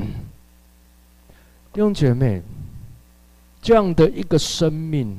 [1.72, 2.42] 弟兄姐妹，
[3.62, 5.18] 这样的一个生命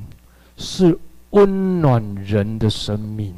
[0.56, 0.96] 是
[1.30, 3.34] 温暖人的生命，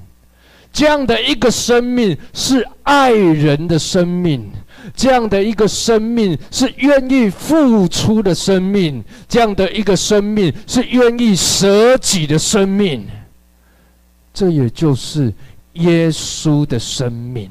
[0.71, 4.51] 这样的一个生命是爱人的生命，
[4.95, 13.07] 这样的一个生命是愿意付出的生命，这样的一个生命是愿意舍己的生命。
[14.33, 15.33] 这也就是。
[15.75, 17.49] 耶稣的生命，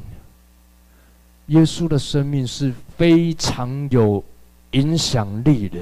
[1.47, 4.21] 耶稣的生命是非常有
[4.71, 5.77] 影响力的。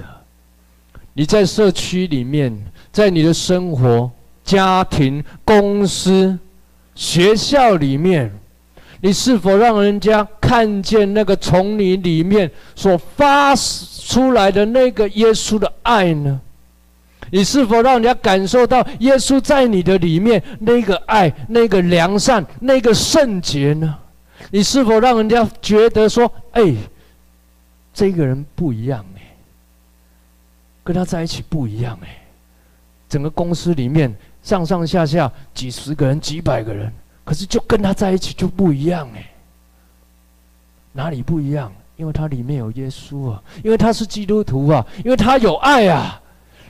[1.14, 2.56] 你在社区里面，
[2.92, 4.10] 在你的生活、
[4.44, 6.38] 家庭、公司、
[6.94, 8.32] 学校里面，
[9.02, 16.40] 你是否让人家看见那个从你里面所发出来的那个耶稣的爱呢？
[17.30, 23.94] 你是否让人家感受到耶稣在你的里面那个爱、那个良善、那个圣洁呢？
[24.50, 26.74] 你是否让人家觉得说：“哎，
[27.94, 29.22] 这个人不一样哎，
[30.86, 32.08] 跟他在一起不一样哎。”
[33.10, 36.90] 整个公司里面上上下下几十个人、几百个人，
[37.26, 39.30] 可是就跟他在一起就不一样哎。
[40.98, 41.72] 哪里不一样？
[41.96, 46.20] 因为它里面有耶稣啊，因为他是基督徒啊，因为他有爱啊。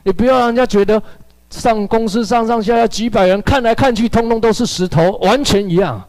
[0.04, 1.02] 你不要让人家觉得
[1.50, 6.06] 上公司上上下下几百人看来看去，通通都是石头，完全一样。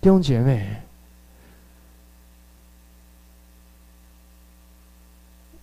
[0.00, 0.68] 弟兄姐妹，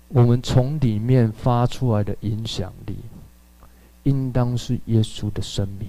[0.10, 2.98] 我们从里面发出来的影响力，
[4.04, 5.88] 应当是耶稣的生命，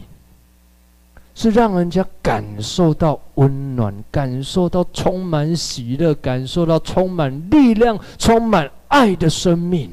[1.35, 9.91] 是让人家感受到温暖，感受到充满喜乐，感受到充满力量、充满爱的生命。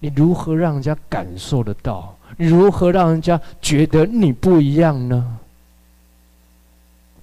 [0.00, 2.16] 你如何让人家感受得到？
[2.36, 5.38] 你如何让人家觉得你不一样呢？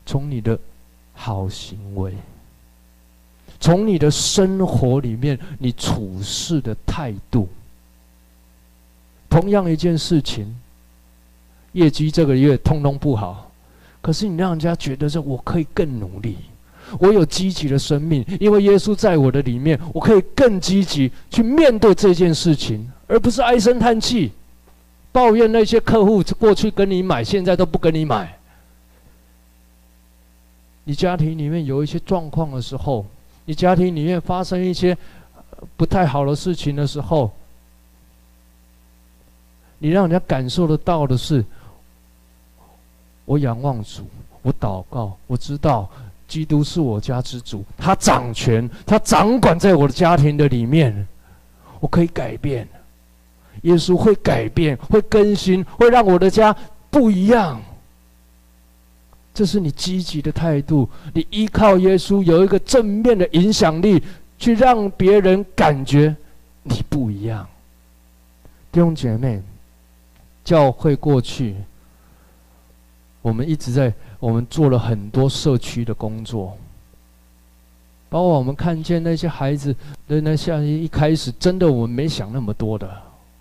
[0.06, 0.60] 从你的
[1.14, 2.14] 好行为，
[3.60, 7.48] 从你的生活里面，你处事的态度。
[9.30, 10.54] 同样一件事情，
[11.76, 13.52] 业绩这个月通通不好，
[14.02, 16.38] 可是你让人家觉得说，我可以更努力。
[17.00, 24.32] 我有积极的生命，因为耶稣在我的里面，我可以更积极去面对这件事情，而不是唉声叹气，
[25.12, 28.38] 抱怨那些客户过去跟你买，现在都不跟你买。
[30.86, 33.06] 你家庭里面有一些状况的时候，
[33.44, 34.96] 你家庭里面发生一些
[35.76, 37.32] 不太好的事情的时候，
[39.80, 41.44] 你让人家感受得到的是，
[43.26, 44.08] 我仰望主，
[44.42, 45.90] 我祷告，我知道。
[46.28, 51.08] 基督是我家之主，他掌权，他掌管在我的家庭的里面，
[51.80, 52.68] 我可以改变。
[53.62, 56.56] 耶稣会改变，会更新，会让我的家
[56.90, 57.62] 不一样。
[59.36, 64.02] 这是你积极的态度，你依靠耶稣有一个正面的影响力，
[64.40, 66.16] 去让别人感觉
[66.64, 67.48] 你不一样。
[68.72, 69.40] 弟兄姐妹，
[70.44, 71.56] 教会过去，
[73.26, 73.92] 我们一直在。
[74.18, 76.58] 我们做了很多社区的工作，
[78.10, 79.76] 包括我们看见那些孩子
[80.08, 82.90] 的那像一开始真的我们没想那么多的，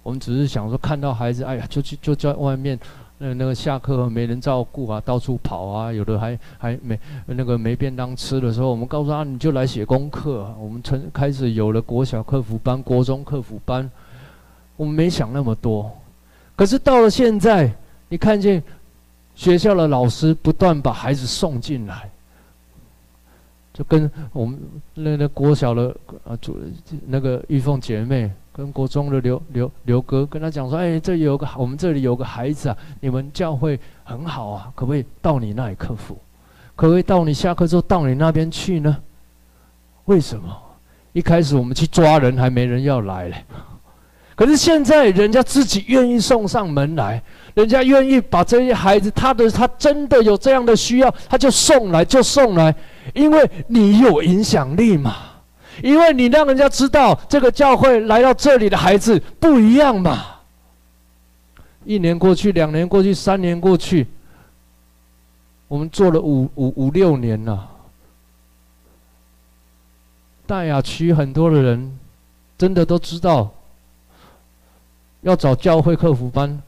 [0.02, 2.78] 我们只是想说看到孩子，哎呀，就去就在外面，
[3.16, 10.52] 那那个下课没人照顾啊，到处跑啊，有的还还没那个没便当吃的时候，我们告诉他你就来写功课。
[10.60, 13.90] 我们从开始有了国小课辅班、国中课辅班，
[14.76, 15.90] 我们没想那么多，
[16.56, 17.72] 可是到了现在，
[18.10, 18.62] 你看见。
[19.34, 22.08] 学校的老师不断把孩子送进来，
[23.72, 24.58] 就跟我们
[24.94, 26.56] 那那国小的啊主
[27.06, 36.16] 那个玉凤姐妹，跟国中的刘刘刘哥跟他讲说：“哎，这有个我们这里有个孩子啊，你们教会很好啊，可不可以到你那里克服？
[36.76, 38.96] 可不可以到你下课之后到你那边去呢？
[40.04, 40.56] 为什么？
[41.12, 43.44] 一开始我们去抓人，还没人要来嘞。
[44.36, 47.22] 可是现在，人家自己愿意送上门来，
[47.54, 52.74] 人家愿意把这些孩子，他的他真的有这样的需要，他就送来，就送来，
[53.14, 55.16] 因为你有影响力嘛，
[55.82, 60.26] 因为你让人家知道这个教会来到这里的孩子不一样嘛。
[61.84, 64.06] 一年过去，两年过去，三年过去，
[65.68, 67.70] 我们做了五五五六年了。
[70.46, 71.98] 大雅区很多的人，
[72.58, 73.50] 真的都知道。
[75.22, 76.62] 要找教会客服班，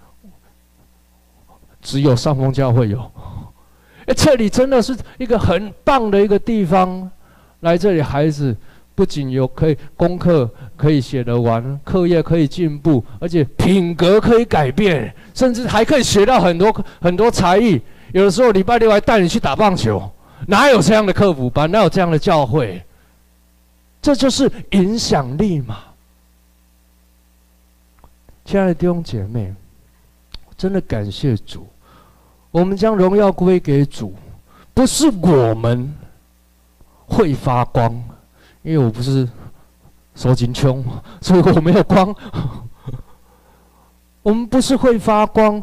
[1.87, 2.99] 只有上峰教会有。
[4.07, 7.09] 哎，这里真的是一个很棒的一个地方。
[7.61, 8.55] 来这里，孩子
[8.95, 17.81] 不仅有可以功课可以写得完，课业可以进步，而且品格可以改变，甚至还可以学到很多很多才艺。
[18.13, 20.11] 有的时候礼拜六还带你去打棒球，
[20.47, 21.71] 哪有这样的客服班？
[21.71, 22.83] 哪有这样的教会？
[24.03, 25.79] 这就是影响力嘛。
[28.45, 29.53] 亲爱的弟兄姐妹，
[30.57, 31.67] 真的感谢主，
[32.57, 34.15] 我们将荣耀归给主，
[34.73, 35.95] 不是我们
[37.07, 37.93] 会发光，
[38.63, 39.29] 因为我不是
[40.15, 40.83] 手紧穷，
[41.21, 42.17] 所以我没有光。
[44.25, 45.63] 我们不是会发光，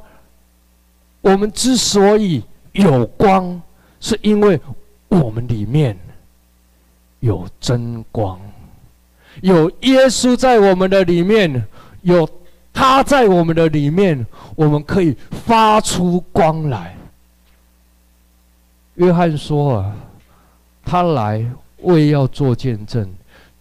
[1.22, 3.60] 我们之所以有光，
[4.00, 4.62] 是因为
[5.08, 5.98] 我们里面
[7.22, 8.40] 有真光，
[9.42, 11.66] 有耶稣在我们的里面，
[12.04, 12.30] 有。
[12.74, 15.16] 他在我们的里面，我们可以
[15.46, 16.98] 发出光来。
[18.96, 19.96] 约翰说啊，
[20.84, 21.46] 他来
[21.82, 23.08] 为要做见证，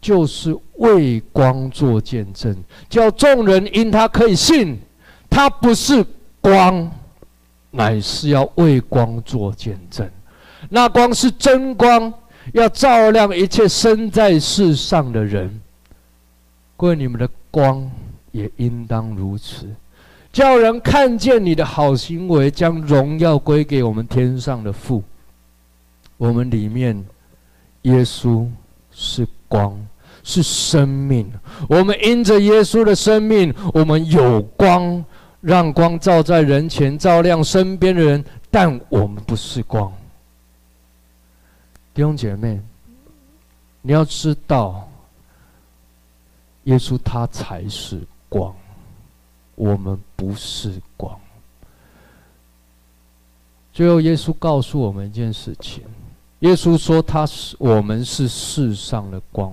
[0.01, 2.57] 就是为光做见证，
[2.89, 4.81] 叫众人因他可以信。
[5.31, 6.05] 他不是
[6.41, 6.91] 光，
[7.71, 10.07] 乃是要为光做见证。
[10.69, 12.13] 那光是真光，
[12.53, 15.61] 要照亮一切生在世上的人。
[16.77, 17.91] 各位，你们的光。
[18.33, 19.66] 也应当如此，
[20.33, 25.03] 叫人看见你的好行为，将荣耀归给我们天上的父。
[26.16, 27.05] 我们里面，
[27.83, 28.49] 耶稣
[28.91, 29.78] 是光，
[30.22, 31.30] 是生命。
[31.68, 35.05] 我们因着耶稣的生命，我们有光，
[35.41, 38.24] 让光照在人前，照亮身边的人。
[38.51, 39.91] 但我们不是光。
[41.95, 42.61] 弟兄姐妹，
[43.80, 44.89] 你要知道，
[46.64, 48.01] 耶稣他才是。
[48.33, 48.55] 光，
[49.57, 51.20] 我们不是光。
[53.74, 55.85] 最后，耶稣告诉我们一件事情：
[56.39, 59.53] 耶稣说他是我们是世上的光，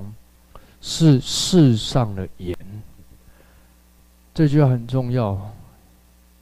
[0.79, 2.55] 是世上的盐。
[4.33, 5.37] 这句话很重要。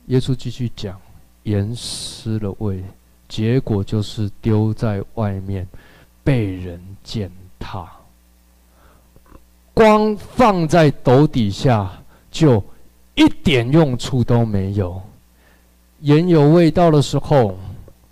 [0.05, 0.95] 耶稣继续讲：
[1.41, 2.83] 盐失了味，
[3.27, 5.67] 结果就是丢在外面，
[6.23, 7.91] 被人践踏。
[9.73, 11.91] 光放在斗底下。
[12.37, 12.63] 就
[13.15, 15.01] 一点用处都没有。
[16.01, 17.57] 盐有味道的时候，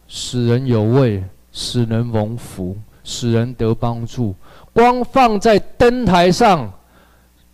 [0.08, 4.34] 使人有味，使人蒙福，使人得帮助。
[4.74, 6.74] 光放在灯台上，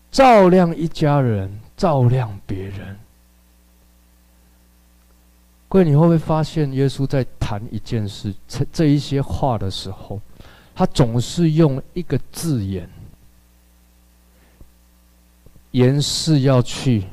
[0.10, 2.98] 照亮一家人，照亮别人。
[5.68, 10.22] 各位，你会不会发现，耶稣在谈一件事，这这一些话的时候，
[10.74, 12.90] 他总是用一个字眼。
[15.72, 17.04] 盐是要去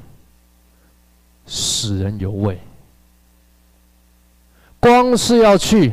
[1.46, 2.59] 使人有味，
[4.80, 5.92] 光是要去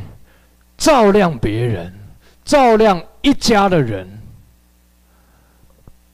[0.78, 1.94] 照亮别人，
[2.44, 4.08] 照亮一家的人。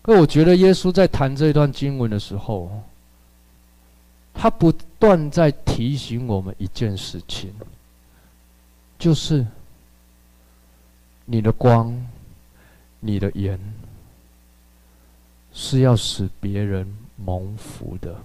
[0.01, 2.71] 可我觉得耶稣在谈这一段经文的时候，
[4.33, 7.53] 他不断在提醒我们一件事情，
[8.97, 9.45] 就是
[11.25, 11.95] 你的光，
[12.99, 13.59] 你的盐。
[15.53, 16.87] 是要使别人
[17.17, 18.15] 蒙福的，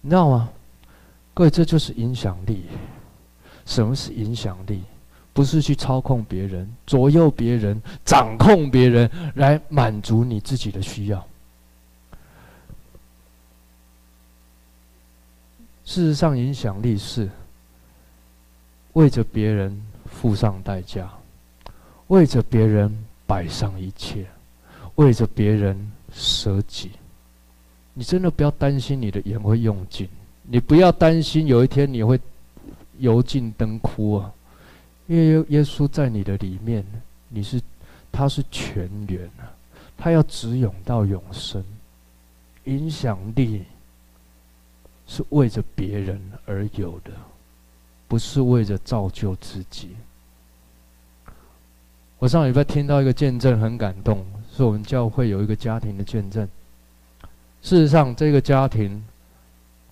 [0.00, 0.50] 你知道吗？
[1.34, 2.64] 各位，这就是影响力。
[3.64, 4.82] 什么是影响力？
[5.32, 11.24] 不是去操控别人、左右别人、掌控别人，来满足你自己的需要。
[15.84, 17.30] 事实上，影响力是
[18.94, 21.08] 为着别人付上代价，
[22.08, 22.92] 为着别人
[23.26, 24.26] 摆上一切。
[24.98, 26.90] 为着别人舍己，
[27.94, 30.08] 你真的不要担心你的盐会用尽，
[30.42, 32.18] 你不要担心有一天你会
[32.98, 34.32] 油尽灯枯啊！
[35.06, 36.84] 因为耶稣在你的里面，
[37.28, 37.62] 你是
[38.10, 39.54] 他是全源啊，
[39.96, 41.64] 他要直涌到永生。
[42.64, 43.64] 影响力
[45.06, 47.12] 是为着别人而有的，
[48.08, 49.90] 不是为着造就自己。
[52.18, 54.26] 我上礼拜听到一个见证，很感动。
[54.58, 56.44] 是我们教会有一个家庭的见证。
[57.62, 59.00] 事实上，这个家庭，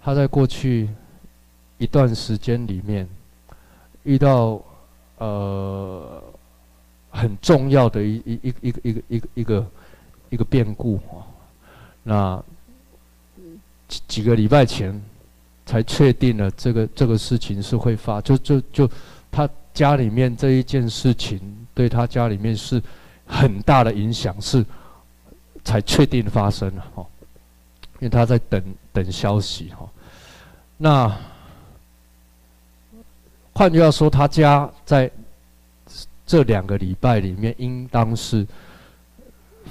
[0.03, 0.89] 他在过去
[1.79, 3.09] 一段时间里面，
[4.03, 4.61] 遇到
[5.19, 6.21] 呃
[7.11, 9.67] 很重要的一一一个一个一个一个
[10.31, 11.23] 一个变故啊。
[12.03, 12.45] 那
[13.87, 15.01] 几几个礼拜前，
[15.64, 18.91] 才确定了这个这个事情是会发，就就就
[19.31, 21.41] 他家里面这一件事情
[21.73, 22.83] 对他家里面是
[23.27, 24.64] 很大的影响，是
[25.64, 27.05] 才确定发生了哈。
[27.99, 28.62] 因为他在等
[28.93, 29.89] 等消息哈，
[30.77, 31.18] 那
[33.55, 35.11] 换句话说，他家在
[36.27, 38.47] 这两个礼拜里面，应当是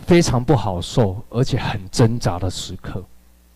[0.08, 3.04] 非常不好受，而且很挣扎的时刻，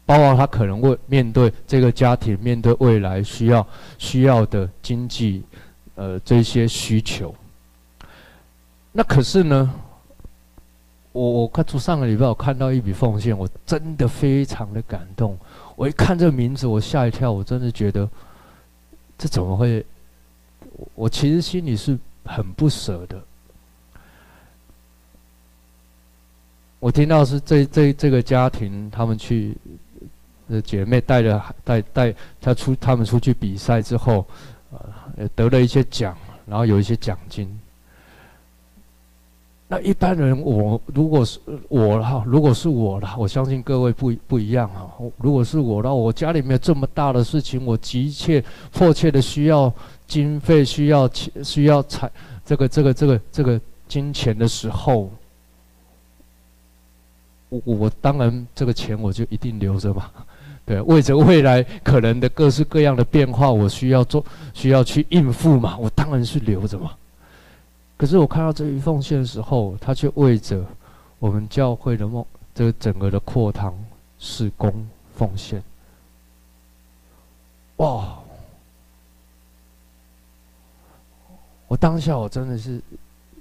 [0.05, 5.43] 包括他可能会面对这个家庭，面对未来需要需要的经济，
[5.95, 7.33] 呃，这些需求。
[8.91, 9.73] 那可是呢？
[11.11, 15.37] 我我看出上个礼拜我看到一笔奉献，我真的非常的感动。
[15.75, 18.07] 我一看这个名字，我吓一跳，我真的觉得
[19.17, 19.85] 这怎么会？
[20.95, 23.21] 我其实心里是很不舍的。
[26.79, 29.57] 我听到是这这这个家庭，他们去，
[30.47, 34.25] 呃，姐妹带着带带他出，他们出去比赛之后，
[35.17, 37.59] 呃，得了一些奖，然后有一些奖金。
[39.71, 44.89] 那一般人，我如果是我哈，如果是我啦，我相信各位不不一样哈。
[45.17, 49.71] 如果是我的话，我家里面这么大的事情，我急切迫切的需要
[50.07, 52.09] 经费，需要钱，需要财，
[52.43, 55.07] 这个这个这个这个金钱的时候，
[57.49, 60.09] 我我当然这个钱我就一定留着嘛。
[60.65, 66.91] 对，为着未来可能的各式各样的变化，我需要做，需要去应付嘛，我当然是留着嘛。
[67.99, 70.63] 可是我看到这一奉献的时候，他却为着
[71.19, 72.25] 我们教会的梦，
[72.55, 73.77] 这个整个的扩堂
[74.17, 75.61] 施工奉献。
[77.75, 78.17] 哇！
[81.67, 82.81] 我当下我真的是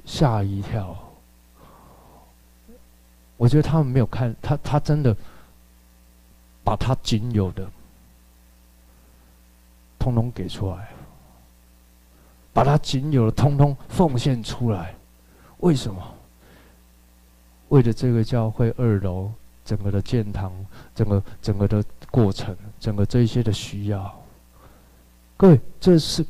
[0.04, 0.96] 吓一跳。
[3.36, 5.16] 我觉得他们没有看他，他真的
[6.64, 7.64] 把他仅有的
[10.00, 10.88] 通通给出来。
[12.52, 14.94] 把他仅有的通通奉献出来，
[15.58, 16.02] 为什么？
[17.68, 19.30] 为了这个教会二楼
[19.64, 20.52] 整个的建堂，
[20.94, 24.18] 整个整个的过程，整个这些的需要。
[25.36, 26.24] 各位，这是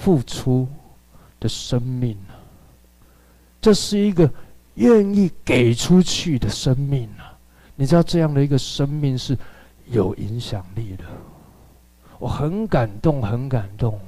[0.00, 0.66] 付出
[1.40, 2.38] 的生命啊！
[3.60, 4.30] 这是一个
[4.74, 7.36] 愿意给出去的生命啊！
[7.74, 9.36] 你知道这样的一个生命是
[9.86, 11.04] 有影响力的，
[12.18, 13.98] 我很感动，很感动。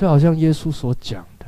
[0.00, 1.44] 就好像耶稣所讲的，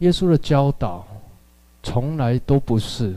[0.00, 1.06] 耶稣的教导
[1.82, 3.16] 从来都不是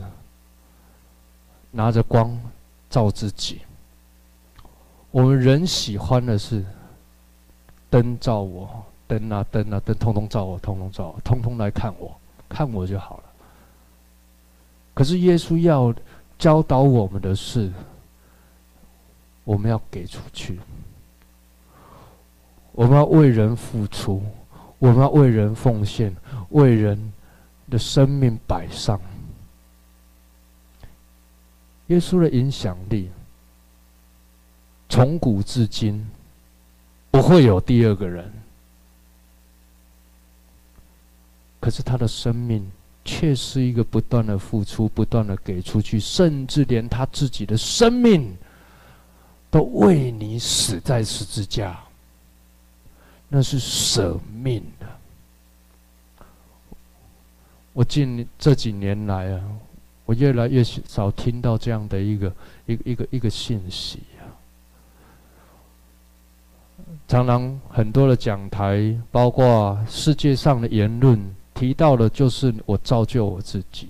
[1.70, 2.40] 拿着光
[2.88, 3.60] 照自己。
[5.10, 6.64] 我们人喜欢的是
[7.90, 12.18] 灯照我，灯啊灯啊灯，通通照我，通通照我，通通来看我，
[12.48, 13.24] 看我就好了。
[14.94, 15.94] 可是耶稣要
[16.38, 17.70] 教导我们的是，
[19.44, 20.58] 我们要给出去。
[22.80, 24.22] 我们要为人付出，
[24.78, 26.16] 我们要为人奉献，
[26.48, 27.12] 为人
[27.68, 28.98] 的生命摆上。
[31.88, 33.10] 耶稣的影响力，
[34.88, 36.08] 从古至今
[37.10, 38.32] 不会有第二个人。
[41.60, 42.66] 可是他的生命
[43.04, 48.34] 却是一个不断的付出、不断的给出去，甚至连他自己的生命
[49.50, 51.78] 都为你死在十字架。
[53.32, 54.86] 那是舍命的。
[57.72, 59.40] 我近这几年来啊，
[60.04, 62.32] 我越来越少听到这样的一个
[62.66, 64.26] 一个一个一个信息啊。
[67.06, 71.18] 常常很多的讲台，包括世界上的言论，
[71.54, 73.88] 提到的就是我造就我自己，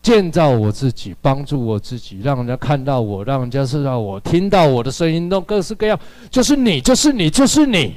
[0.00, 6.00] 建造我自己，帮助我自己，让人家看到我，让人家知道我，听到我的声音，都各式各样，
[6.30, 7.96] 就是你，就是你，就是你。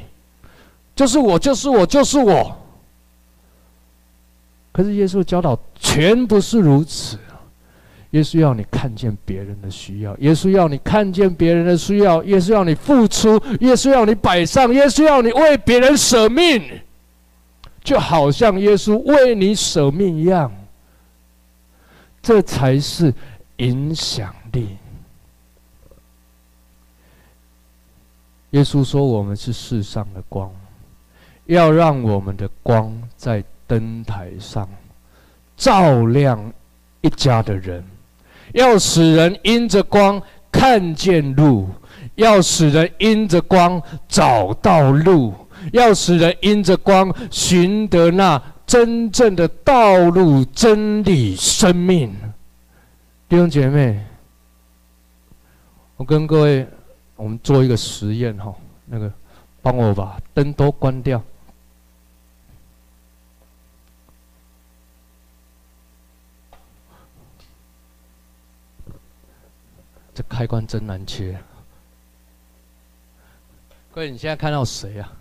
[0.96, 2.56] 就是我，就是我，就是我。
[4.72, 7.18] 可是耶稣教导全不是如此。
[8.12, 16.62] 耶稣要你看见别人的需要，耶稣要你看见别人的需要，耶稣要你付出，耶稣要你摆上，耶稣要你为别人舍命，
[17.84, 20.50] 就好像耶稣为你舍命一样。
[22.22, 23.14] 这才是
[23.58, 24.78] 影响力。
[28.52, 30.50] 耶稣说：“我们是世上的光。”
[31.46, 34.68] 要让我们的光在灯台上
[35.56, 36.54] 照亮
[37.02, 37.84] 一家的人，
[38.54, 40.22] 要使人因着光
[40.52, 41.70] 看见路，
[42.16, 45.34] 要使人因着光找到路，
[45.72, 52.14] 要使人因着光寻得那真正的道路、真理、生命。
[53.30, 54.04] 弟兄姐妹，
[55.98, 56.68] 我跟各位，
[57.16, 58.54] 我们做一个实验哈，
[58.86, 59.12] 那个
[59.62, 61.22] 帮我把灯都关掉。
[70.16, 71.38] 这开关真难切。
[73.92, 75.12] 各位，你现在看到谁呀？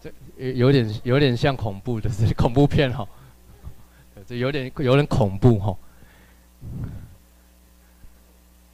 [0.00, 0.12] 这
[0.52, 3.06] 有点有点像恐怖的，是 恐怖片哈。
[4.28, 5.78] 这有点有点恐怖哈、哦，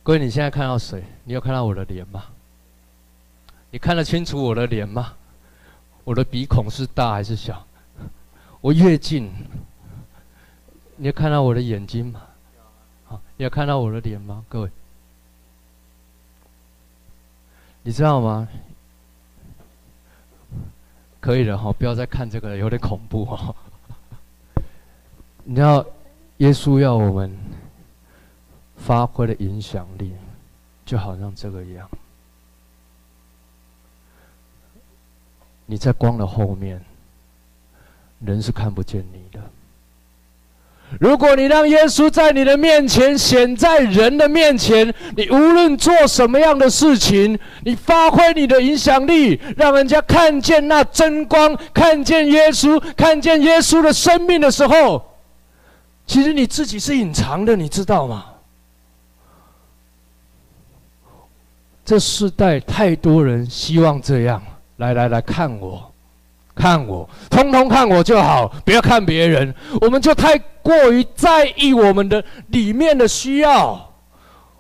[0.03, 1.03] 各位，你现在看到谁？
[1.25, 2.25] 你有看到我的脸吗？
[3.71, 5.15] 你看得清楚我的脸吗？
[6.05, 7.67] 我的鼻孔是大还是小？
[8.61, 9.31] 我越近，
[10.97, 12.23] 你看到我的眼睛吗？
[13.37, 14.45] 你有看到我的脸吗？
[14.49, 14.71] 各位，
[17.83, 18.49] 你知道吗？
[21.21, 23.55] 可以了哈，不要再看这个了，有点恐怖哈。
[25.45, 25.85] 你知道，
[26.39, 27.37] 耶稣要我们
[28.77, 30.13] 发挥的影响力，
[30.85, 31.89] 就好像这个一样。
[35.67, 36.85] 你在光的后面，
[38.21, 39.41] 人是看不见你的。
[41.01, 55.05] 如果你让耶稣在你的面前显在人的面前，你无论做什么样的事情，你发挥你的影响力，让人家看见那真光，看见耶稣，看见耶稣的生命的时候。
[56.07, 58.27] 其实你自己是隐藏的，你知道吗？
[61.85, 64.43] 这世代太多人希望这样，
[64.77, 65.92] 来来来看我，
[66.55, 69.55] 看我，通通看我就好，不要看别人。
[69.81, 73.93] 我们就太过于在意我们的里面的需要，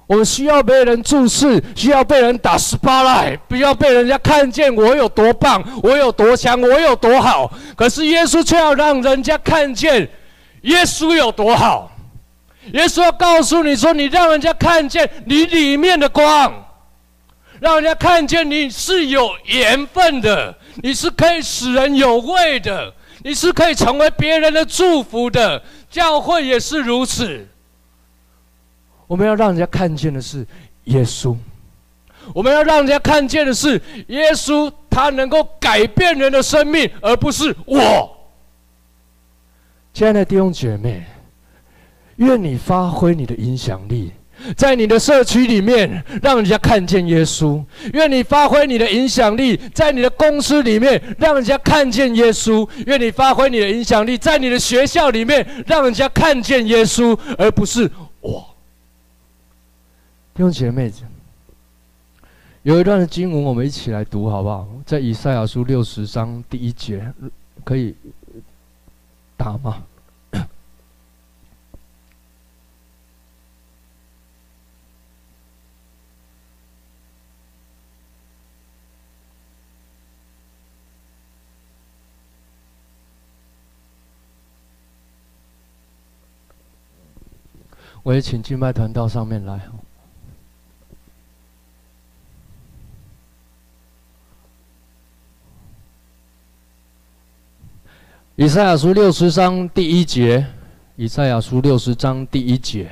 [0.07, 7.53] 我们需要被人注视，需要被人打 spotlight，不要被人家看见我有多棒，我有多强，我有多好。
[7.76, 10.09] 可是耶稣却要让人家看见。
[10.62, 11.90] 耶稣有多好？
[12.72, 16.55] 耶稣要告诉你说：“你让人家看见你里面的光，
[17.63, 20.53] 让人家看见你是有缘分的，
[20.83, 22.93] 你是可以使人有味的，
[23.23, 25.63] 你是可以成为别人的祝福的。
[25.89, 27.47] 教会也是如此。
[29.07, 30.45] 我们要让人家看见的是
[30.87, 31.37] 耶稣，
[32.35, 38.11] 我们要让人家看见的是耶稣，他能够改变人的生命，而不是我。”
[39.95, 41.05] 亲爱的弟兄姐妹，
[42.17, 44.11] 愿你发挥你的影响力，
[44.57, 57.90] 在你的社区里面，让人家看见耶稣；愿你发挥你的影响力，在你的公司里面，让人家看见耶稣；愿你发挥你的影响力，在你的学校里面，让人家看见耶稣，而不是
[58.20, 58.45] 我。
[60.34, 60.90] 弟兄姐妹，
[62.62, 64.66] 有一段的经文，我们一起来读好不好？
[64.86, 67.12] 在以赛亚书六十章第一节，
[67.64, 67.95] 可以。
[69.34, 69.82] 打吗？
[88.03, 89.61] 我也请敬拜团到上面来。
[98.35, 100.45] 以赛亚书六十章第一节，
[100.97, 102.91] 以赛亚书六十章第一节，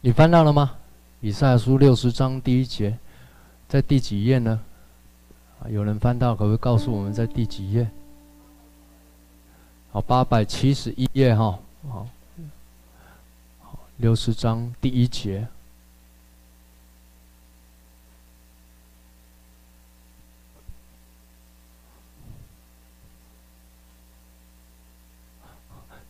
[0.00, 0.76] 你翻到了吗？
[1.20, 2.96] 以赛亚书六十章第一节，
[3.66, 4.60] 在第几页呢？
[5.68, 7.88] 有人翻到，可不可以告诉我们在第几页？
[9.90, 11.58] 好，八百七十一页哈。
[11.88, 12.06] 好，
[13.96, 15.48] 六十章第一节。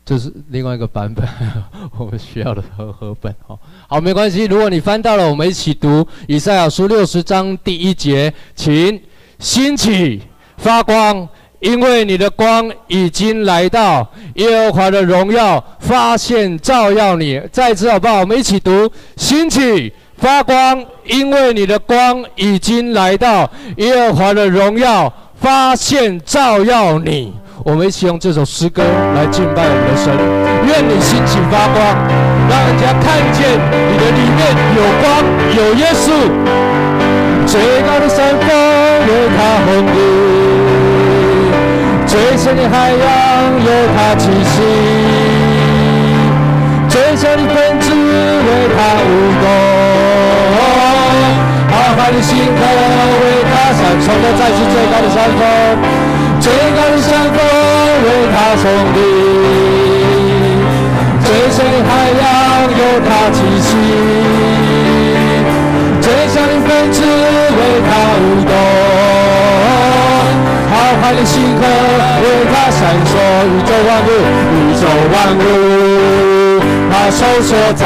[0.09, 1.29] 这是另外一个版本，
[1.99, 3.55] 我们需要的和合本哈。
[3.87, 8.99] 好，没关系，如果你翻到了，我们一起读以赛亚书六十章第一节，请。
[9.39, 10.23] 兴起，
[10.57, 11.29] 发光，
[11.61, 17.41] 因为你的光已经来到，耶和华的荣耀发现照耀你。
[17.53, 18.21] 再次好不好？
[18.21, 27.33] 我们一起读：兴起，发光，因为你的光已经来到，耶和华的荣耀发现照耀你。
[27.65, 28.83] 我们一起用这首诗歌
[29.15, 30.15] 来敬拜我们的神。
[30.67, 31.83] 愿你兴起发光，
[32.49, 33.51] 让人家看见
[33.91, 34.41] 你的里面
[34.79, 36.07] 有光，有耶稣。
[37.47, 38.47] 最高的山峰
[39.09, 39.97] 有他红雾，
[42.07, 43.03] 最深的海洋
[43.59, 44.63] 有他气息，
[46.89, 49.09] 最小的分子为他舞
[49.43, 49.47] 动，
[51.73, 52.61] 浩瀚的星河
[53.19, 55.43] 为他闪烁的，再次最高的山峰。
[56.41, 57.37] 最高的山峰
[58.05, 58.99] 为他矗立，
[61.25, 61.89] 最深海
[62.21, 62.23] 洋
[62.71, 63.69] 有他栖息，
[66.01, 67.91] 最小的分子为他
[68.21, 68.53] 舞动，
[70.71, 70.73] 浩
[71.03, 71.63] 瀚的星河
[72.23, 73.11] 为他闪烁，
[73.47, 74.11] 宇宙万物，
[74.55, 74.83] 宇宙
[75.13, 75.43] 万物，
[76.91, 77.85] 他手所造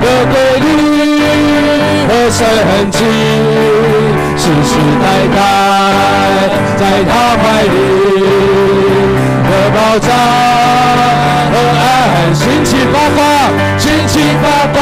[0.00, 0.66] 的规律
[2.08, 2.38] 和神
[2.90, 2.98] 迹，
[4.40, 4.72] 世世
[5.02, 5.04] 代
[5.36, 5.38] 代。
[6.78, 7.76] 在他怀里
[9.44, 10.08] 的宝藏
[11.52, 11.84] 和爱，
[12.32, 13.20] 兴起发光，
[13.78, 14.80] 兴起发光，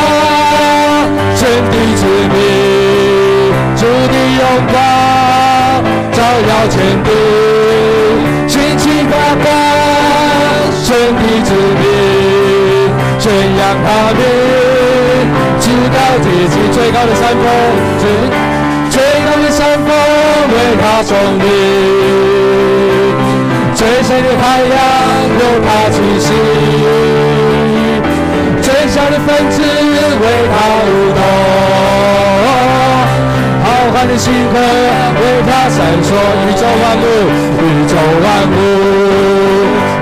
[1.34, 2.00] 神的子
[2.32, 2.38] 民，
[3.74, 4.40] 主的荣
[4.70, 4.74] 光
[6.12, 6.16] 照
[6.48, 7.10] 耀全地，
[8.46, 9.46] 兴起发光，
[10.84, 10.86] 神
[11.18, 11.50] 的子
[11.80, 11.82] 民，
[13.18, 13.26] 宣
[13.58, 14.22] 扬他名，
[15.58, 18.57] 直到接近最高的山峰。
[18.98, 19.88] 最高的山峰
[20.50, 21.46] 为他耸立，
[23.72, 24.76] 最深的海洋
[25.38, 26.28] 有他栖息，
[28.60, 31.20] 最小的分子为他舞动，
[33.62, 34.54] 浩瀚的星河
[35.20, 36.10] 为他闪烁，
[36.42, 37.06] 宇宙万物，
[37.62, 37.94] 宇宙
[38.24, 38.58] 万物，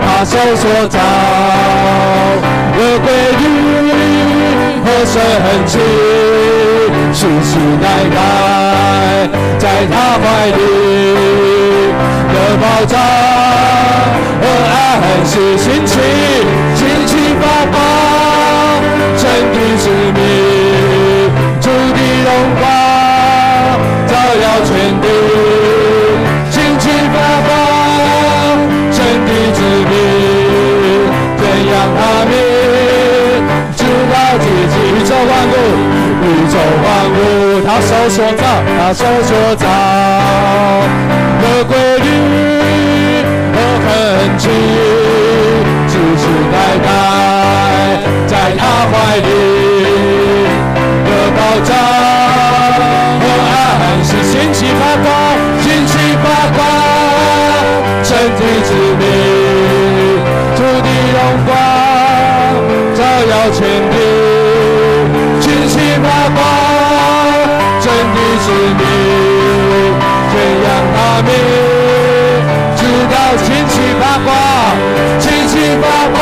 [0.06, 0.98] 他手所造
[2.78, 3.06] 的规
[3.40, 3.44] 律
[4.86, 5.14] 和神
[5.66, 5.76] 迹，
[7.12, 8.16] 世世代代。
[9.58, 10.58] 在他怀里
[12.32, 12.94] 的宝藏
[14.40, 14.74] 和安
[15.24, 15.92] 息，兴起，
[16.74, 17.42] 兴起发
[17.72, 17.74] 光，
[19.16, 19.84] 神的子
[20.14, 20.18] 民，
[21.60, 22.28] 主的荣
[22.60, 22.64] 光
[24.06, 25.04] 照耀全地，
[26.50, 27.50] 兴起发光，
[28.92, 28.96] 神
[29.26, 29.58] 的子
[29.90, 29.92] 民，
[31.38, 32.32] 宣扬他名，
[33.76, 33.80] 直
[34.12, 35.54] 到接近宇宙万物，
[36.26, 36.54] 宇宙
[36.84, 37.16] 万物。
[37.66, 38.42] 他手所造，
[38.78, 39.64] 他手所造
[41.40, 42.06] 的规律
[43.54, 43.88] 和痕
[44.38, 44.44] 迹，
[45.88, 46.54] 世世代
[46.84, 46.88] 代
[48.26, 48.60] 在他
[48.90, 49.28] 怀里
[51.04, 51.68] 的宝藏
[53.20, 53.54] 和安
[54.04, 55.06] 息，兴起发光，
[55.62, 56.24] 兴起发
[56.56, 56.58] 光，
[58.04, 58.08] 神
[58.38, 58.68] 的子
[58.98, 59.02] 民，
[60.54, 61.50] 主的荣光
[62.94, 62.98] 照
[63.30, 63.58] 耀全
[63.90, 63.94] 地，
[66.06, 66.38] 兴起发光。
[68.38, 68.80] 是你
[70.30, 70.96] 宣扬他
[71.26, 71.30] 名，
[72.76, 72.80] 直
[73.10, 74.28] 到兴起发光，
[75.18, 75.52] 兴起
[75.82, 75.84] 发
[76.14, 76.16] 光，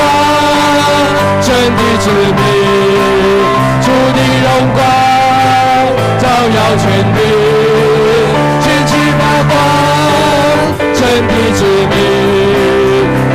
[1.42, 2.40] 神的子民，
[3.82, 4.78] 主的荣光
[6.18, 6.82] 照耀全
[7.12, 7.18] 地，
[8.62, 9.52] 兴起发光，
[10.94, 11.60] 神的子
[11.90, 11.94] 民，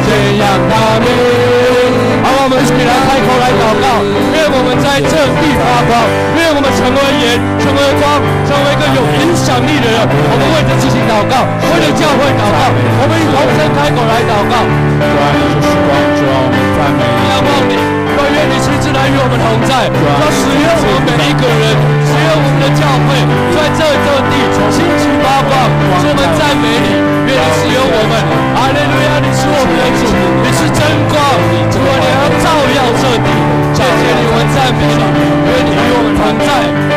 [0.03, 0.07] 宣
[0.39, 1.07] 扬他名。
[2.23, 3.85] 好，我们一起来开口来祷告，
[4.33, 5.93] 愿我们在这地发光。
[6.77, 9.97] 成为盐，成为光，成为一个有影响力的人。
[10.05, 12.59] 我们为他进行祷告，为了教会祷告。
[13.01, 14.53] 我们以同声开口来祷告。
[14.99, 17.73] 主啊，你就是光，主啊，我们赞美你，仰望你。
[17.73, 17.98] 但
[18.39, 21.75] 愿你亲自来与我们同在，要使用我们每一个人，
[22.07, 23.19] 使用我们的教会，
[23.51, 24.33] 在这这地
[24.71, 25.51] 兴起发光。
[25.99, 26.87] 主，我们赞美你，
[27.27, 28.15] 愿你使用我们。
[28.55, 30.07] 哈利路亚，你是我们的主，
[30.39, 30.79] 你是真
[31.11, 31.19] 光，
[31.67, 33.27] 主啊，你要照耀这地。
[33.75, 35.03] 谢谢你，我们赞美你，
[35.43, 36.47] 愿你与我们同在。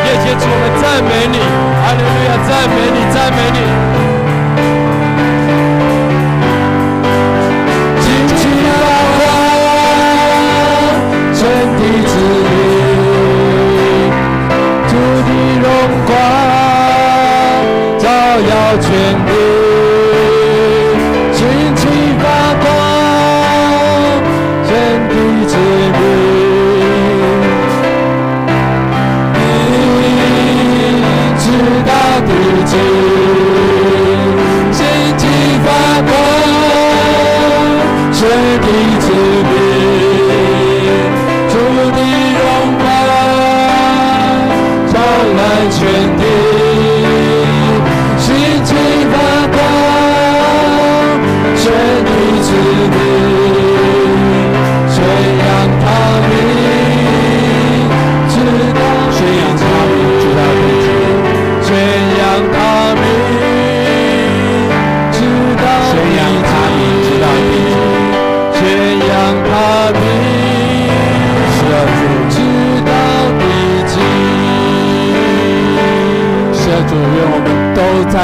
[0.07, 1.43] 耶稣，主我们赞美你，
[1.83, 4.12] 哈利路亚，赞美你，赞美你。
[14.87, 14.93] 主
[15.25, 15.29] 的
[15.61, 15.65] 荣
[16.05, 16.11] 光
[17.99, 18.05] 照
[18.39, 18.87] 耀全
[19.25, 19.62] 地。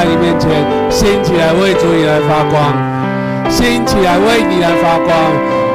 [0.00, 0.48] 在你面前
[0.88, 2.72] 兴起来为主你来发光，
[3.50, 5.12] 兴起来为你来发光，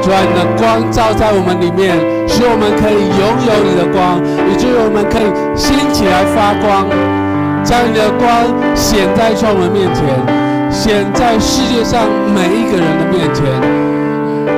[0.02, 1.94] 主啊，你的光照在我们里面，
[2.26, 4.18] 使我们可以拥有你的光，
[4.50, 6.90] 以至于我们可以兴起来发光，
[7.62, 10.02] 将你的光显在众人面前，
[10.74, 12.02] 显在世界上
[12.34, 13.46] 每一个人的面前，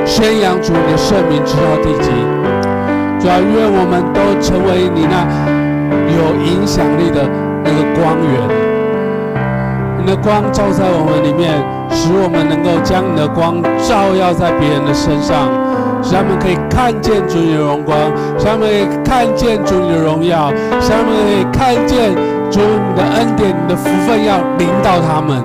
[0.08, 2.08] 宣扬主你的圣名直到地极。
[3.20, 5.28] 主啊，愿我们都成为你那
[6.16, 7.28] 有影响力的
[7.60, 8.32] 那个光源，
[10.00, 11.52] 你的光照在我们里面，
[11.90, 15.48] 使我们能够将你的光照耀在别人的身上，
[16.02, 17.98] 使他们可以看见主你的荣光，
[18.38, 22.14] 使他们可以看见主你的荣耀，使他们可以看见
[22.50, 25.42] 主你的恩典、你的福分要临到他们。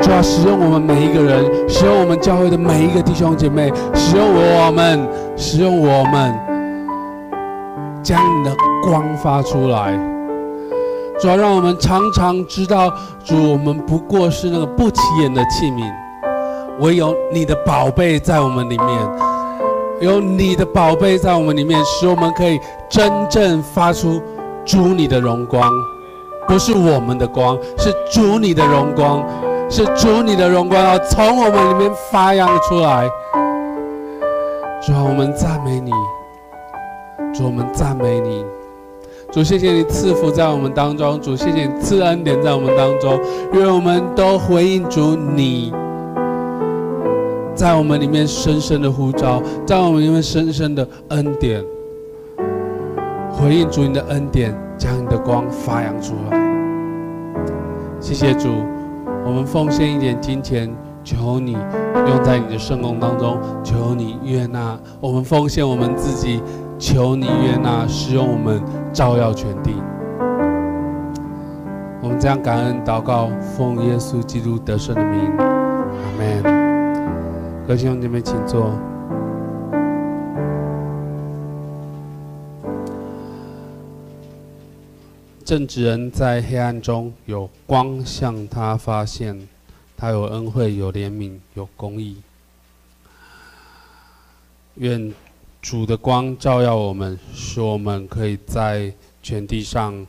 [0.00, 6.34] 主要使用我们每一个人，使用我们教会的每一个弟兄姐妹，使用我们，使用我们，
[8.02, 8.50] 将你的
[8.82, 10.11] 光发出来。
[11.22, 12.92] 主要让我们常常知道，
[13.24, 15.88] 主我们不过是那个不起眼的器皿，
[16.80, 18.88] 唯有你的宝贝在我们里面，
[20.00, 22.58] 有你的宝贝在我们里面，使我们可以
[22.90, 24.20] 真正发出
[24.64, 25.70] 主你的荣光，
[26.48, 29.24] 不是我们的光，是主你的荣光。
[29.70, 33.08] 是主你的荣光要从我们里面发扬出来，
[34.84, 35.92] 主啊，我们赞美你，
[37.32, 38.44] 主我们赞美你，
[39.32, 43.18] 主谢谢你赐福在我们当中，主谢谢你赐恩典在我们当中，
[43.54, 45.72] 愿我们都回应主你，
[47.54, 51.64] 在我们里面深深的呼召，在我们里面深深的恩典，
[53.30, 56.38] 回应主你的恩典，将你的光发扬出来，
[58.00, 58.50] 谢谢主。
[59.24, 60.70] 我们奉献一点金钱，
[61.02, 64.78] 求你用在你的圣工当中，求你悦纳。
[65.00, 66.42] 我们奉献我们自己，
[66.82, 68.60] 求你悦纳，使用我们
[68.92, 69.70] 照耀全地。
[72.02, 76.42] 我们这样感恩祷告，奉耶稣基督得胜的名，阿门。
[77.68, 78.76] 各位弟兄姐妹，请坐。
[85.44, 89.46] 正直人在黑暗中有光向他发现，
[89.96, 92.20] 他有恩惠，有怜悯，有公义。
[94.74, 95.12] 愿
[95.62, 98.92] 主的光照耀我们，使我们可以在
[99.22, 100.04] 全地上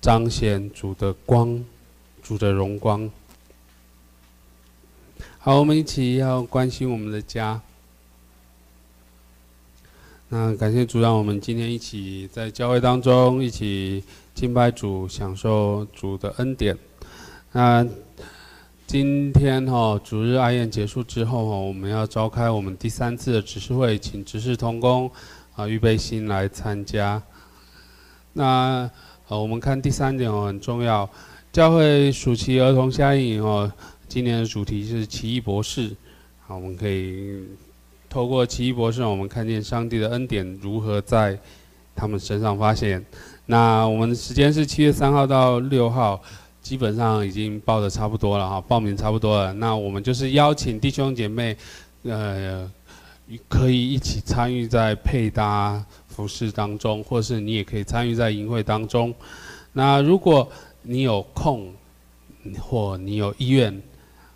[0.00, 1.64] 彰显主的光，
[2.20, 3.08] 主的荣光。
[5.38, 7.60] 好，我们一起要关心我们的家。
[10.28, 14.02] 那感谢主，让我们今天一起在教会当中一起
[14.34, 16.76] 敬拜主，享受主的恩典。
[17.52, 17.86] 那
[18.88, 25.10] 今天哈主日爱宴结束之后哈，我们要召开我们第三次的执事会，请执事同工
[25.54, 27.22] 啊预备心来参加。
[28.32, 28.90] 那
[29.28, 31.06] 呃我们看第三点哦很重要，
[31.52, 33.70] 教会暑期儿童夏令营哦，
[34.08, 35.94] 今年的主题是奇异博士，
[36.46, 37.46] 好我们可以。
[38.08, 41.38] 透过奇异博士，我们看见上帝的恩典如何在
[41.94, 43.04] 他们身上发现。
[43.44, 46.22] 那我们时间是七月三号到六号，
[46.68, 49.54] 基本上已经报的差不多了哈，报名差不多了。
[49.54, 51.56] 那我们就是邀请弟兄姐妹，
[52.02, 52.70] 呃，
[53.48, 59.14] 可以一起参与在配搭服饰当中，或是你也可以参与在营会当中。
[59.72, 60.46] 那如果
[60.82, 61.72] 你有空，
[62.60, 63.82] 或你有意愿，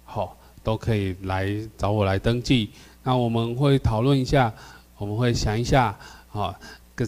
[0.02, 2.70] 好，都可以来找我来登记。
[3.02, 4.50] 那我们会讨论一下，
[4.96, 5.94] 我们会想一下，
[6.32, 6.58] 啊，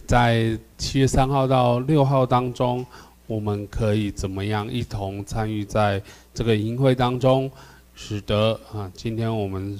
[0.05, 2.85] 在七月三号到六号当中，
[3.27, 6.01] 我们可以怎么样一同参与在
[6.33, 7.49] 这个营会当中，
[7.95, 9.79] 使得啊，今天我们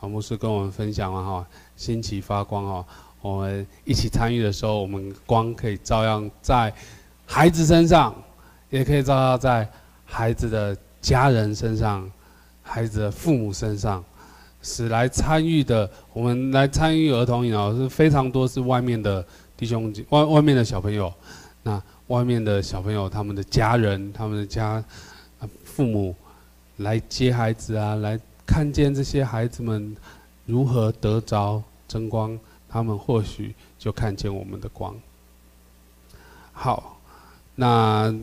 [0.00, 2.84] 啊牧师跟我们分享了哈，新奇发光哦，
[3.20, 6.72] 我们一起参与的时候，我们光可以照耀在
[7.26, 8.14] 孩子身上，
[8.70, 9.68] 也可以照耀在
[10.04, 12.10] 孩子的家人身上，
[12.62, 14.04] 孩子的父母身上。
[14.60, 19.24] 使来参与的，我们来参与儿童营哦，是非常多是外面的
[19.56, 21.12] 弟兄外外面的小朋友，
[21.62, 24.84] 那外面的小朋友他们的家人，他们的家
[25.64, 26.14] 父母
[26.76, 29.96] 来接孩子啊，来看见这些孩子们
[30.44, 32.38] 如何得着真光，
[32.68, 34.94] 他们或许就看见我们的光。
[36.52, 37.00] 好，
[37.54, 38.14] 那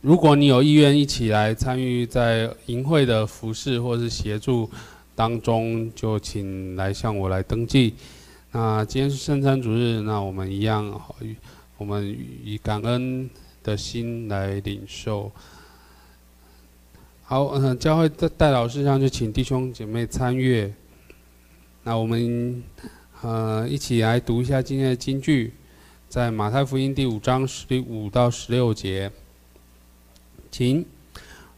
[0.00, 4.68] 如果你有意愿一起来参与在营会的服侍或是协助。
[5.12, 7.94] 当中就请来向我来登记。
[8.52, 10.98] 那今天是圣餐主日，那我们一样，
[11.80, 12.06] 我们
[12.44, 13.30] 以感恩
[13.62, 15.32] 的心来领受。
[17.22, 20.70] 好，嗯，教会在代祷事项就请弟兄姐妹参阅。
[21.82, 22.62] 那我们
[23.22, 25.54] 呃一起来读一下今天的金句，
[26.06, 29.10] 在马太福音第五章十五到十六节，
[30.50, 30.84] 请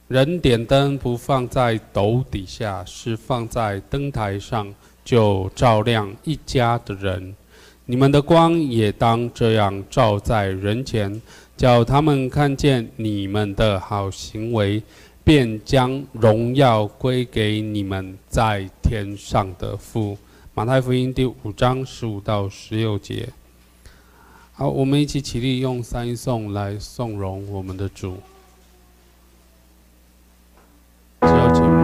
[0.07, 4.73] 人点灯不放在斗底下，是放在灯台上，
[5.05, 7.35] 就照亮一家的人。
[7.87, 11.21] 你们的光也当这样照在人前，
[11.57, 14.83] 叫他们看见你们的好行为。
[15.25, 20.19] 便将荣耀归给你们在天上的父。
[20.53, 23.29] 马太福音第五章十五到十六节。
[24.53, 28.17] 好，我们一起起立，用三一颂来颂荣我们的主。
[31.21, 31.82] 只要请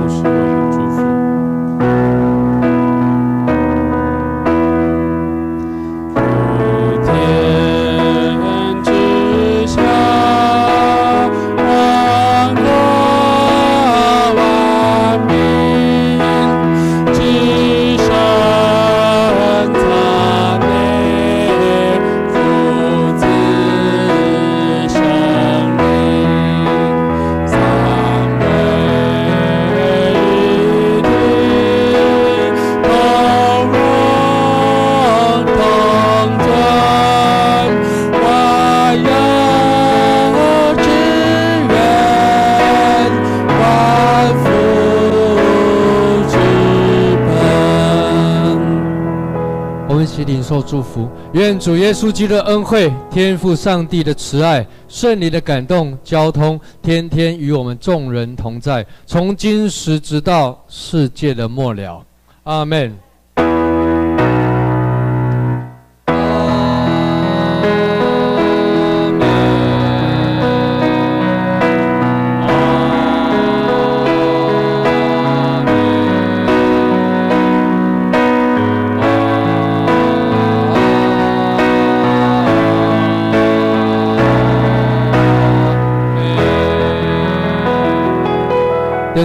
[50.49, 62.03] 受祝福，愿主耶稣基督的恩惠、天赋上帝的慈爱、圣灵的感动、交通，天天与我们众人同在，从今时直到世界的末了。
[62.45, 63.08] 阿门。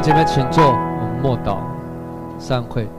[0.03, 1.59] 姐妹，请坐，我们默祷，
[2.37, 2.89] 散会。